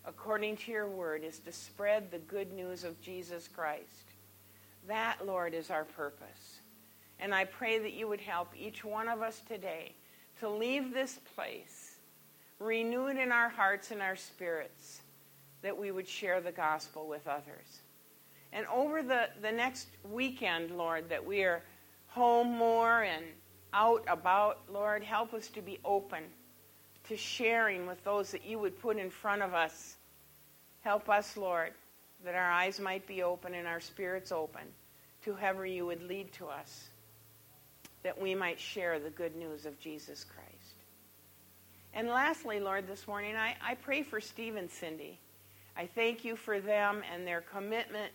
according 0.05 0.59
to 0.59 0.72
your 0.72 0.88
word, 0.88 1.25
is 1.25 1.38
to 1.38 1.53
spread 1.53 2.11
the 2.11 2.18
good 2.18 2.53
news 2.53 2.85
of 2.85 3.01
Jesus 3.01 3.48
Christ. 3.48 4.12
That, 4.88 5.27
Lord, 5.27 5.55
is 5.55 5.70
our 5.70 5.85
purpose. 5.85 6.61
And 7.18 7.35
I 7.35 7.46
pray 7.46 7.79
that 7.79 7.94
you 7.94 8.09
would 8.09 8.20
help 8.20 8.51
each 8.55 8.85
one 8.85 9.09
of 9.09 9.22
us 9.22 9.40
today 9.48 9.94
to 10.42 10.50
leave 10.50 10.92
this 10.92 11.20
place 11.37 11.94
renewed 12.59 13.16
in 13.16 13.31
our 13.31 13.48
hearts 13.48 13.92
and 13.92 14.02
our 14.02 14.16
spirits, 14.16 15.00
that 15.62 15.78
we 15.78 15.92
would 15.92 16.09
share 16.09 16.40
the 16.40 16.50
gospel 16.50 17.07
with 17.07 17.28
others. 17.28 17.83
And 18.52 18.66
over 18.66 19.05
the, 19.05 19.28
the 19.40 19.52
next 19.52 19.87
weekend, 20.11 20.72
Lord, 20.72 21.09
that 21.11 21.24
we 21.24 21.44
are 21.44 21.62
home 22.09 22.48
more 22.48 23.05
and 23.05 23.24
out 23.72 24.02
about, 24.09 24.59
Lord, 24.68 25.05
help 25.05 25.33
us 25.33 25.46
to 25.50 25.62
be 25.62 25.78
open 25.85 26.24
to 27.09 27.16
sharing 27.16 27.87
with 27.87 28.02
those 28.02 28.33
that 28.33 28.44
you 28.44 28.59
would 28.59 28.76
put 28.81 28.96
in 28.96 29.11
front 29.11 29.42
of 29.42 29.55
us. 29.55 29.96
Help 30.81 31.09
us, 31.09 31.37
Lord, 31.37 31.70
that 32.24 32.35
our 32.35 32.50
eyes 32.50 32.81
might 32.81 33.07
be 33.07 33.22
open 33.22 33.55
and 33.55 33.68
our 33.68 33.81
spirits 33.81 34.33
open 34.33 34.62
to 35.22 35.34
whoever 35.34 35.64
you 35.64 35.86
would 35.86 36.03
lead 36.03 36.32
to 36.32 36.47
us, 36.47 36.88
that 38.03 38.20
we 38.20 38.34
might 38.34 38.59
share 38.59 38.98
the 38.98 39.11
good 39.11 39.36
news 39.36 39.66
of 39.66 39.78
Jesus 39.78 40.24
Christ. 40.24 40.74
And 41.94 42.09
lastly, 42.09 42.59
Lord, 42.59 42.86
this 42.88 43.07
morning, 43.07 43.36
I, 43.36 43.55
I 43.62 43.74
pray 43.74 44.03
for 44.03 44.20
Steve 44.20 44.57
and 44.57 44.70
Cindy. 44.70 45.18
I 45.76 45.86
thank 45.86 46.24
you 46.24 46.36
for 46.36 46.61
them 46.61 47.03
and 47.12 47.26
their 47.26 47.42
commitment 47.42 48.12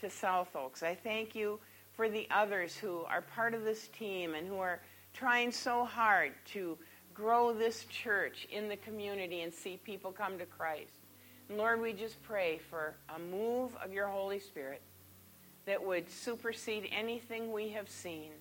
to 0.00 0.10
South 0.10 0.54
Oaks. 0.54 0.82
I 0.82 0.94
thank 0.94 1.34
you 1.34 1.58
for 1.92 2.08
the 2.08 2.26
others 2.30 2.76
who 2.76 3.04
are 3.08 3.22
part 3.22 3.54
of 3.54 3.64
this 3.64 3.88
team 3.88 4.34
and 4.34 4.46
who 4.46 4.58
are 4.58 4.80
trying 5.12 5.52
so 5.52 5.84
hard 5.84 6.32
to 6.46 6.76
grow 7.14 7.52
this 7.52 7.84
church 7.84 8.46
in 8.50 8.68
the 8.68 8.76
community 8.76 9.42
and 9.42 9.52
see 9.52 9.78
people 9.84 10.12
come 10.12 10.38
to 10.38 10.46
Christ. 10.46 10.92
And 11.48 11.56
Lord, 11.56 11.80
we 11.80 11.92
just 11.92 12.22
pray 12.22 12.58
for 12.70 12.94
a 13.14 13.18
move 13.18 13.76
of 13.82 13.92
your 13.92 14.08
Holy 14.08 14.40
Spirit 14.40 14.82
that 15.66 15.82
would 15.82 16.10
supersede 16.10 16.88
anything 16.92 17.52
we 17.52 17.70
have 17.70 17.88
seen 17.88 18.32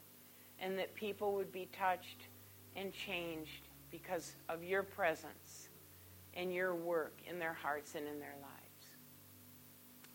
and 0.63 0.79
that 0.79 0.95
people 0.95 1.33
would 1.33 1.51
be 1.51 1.67
touched 1.77 2.27
and 2.75 2.93
changed 2.93 3.67
because 3.91 4.33
of 4.47 4.63
your 4.63 4.81
presence 4.81 5.67
and 6.35 6.53
your 6.53 6.73
work 6.73 7.19
in 7.29 7.37
their 7.37 7.53
hearts 7.53 7.95
and 7.95 8.07
in 8.07 8.19
their 8.19 8.35
lives. 8.41 8.53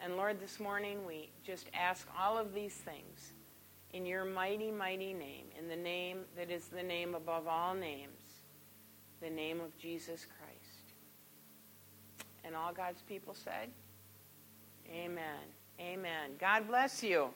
And 0.00 0.16
Lord, 0.16 0.40
this 0.40 0.58
morning 0.58 1.04
we 1.06 1.30
just 1.44 1.66
ask 1.74 2.08
all 2.18 2.38
of 2.38 2.54
these 2.54 2.72
things 2.72 3.32
in 3.92 4.06
your 4.06 4.24
mighty, 4.24 4.70
mighty 4.70 5.12
name, 5.12 5.46
in 5.58 5.68
the 5.68 5.76
name 5.76 6.20
that 6.36 6.50
is 6.50 6.68
the 6.68 6.82
name 6.82 7.14
above 7.14 7.46
all 7.46 7.74
names, 7.74 8.42
the 9.20 9.30
name 9.30 9.60
of 9.60 9.76
Jesus 9.78 10.24
Christ. 10.24 10.94
And 12.44 12.56
all 12.56 12.72
God's 12.72 13.02
people 13.02 13.34
said, 13.34 13.68
Amen. 14.90 15.44
Amen. 15.78 16.30
God 16.40 16.66
bless 16.66 17.02
you. 17.02 17.28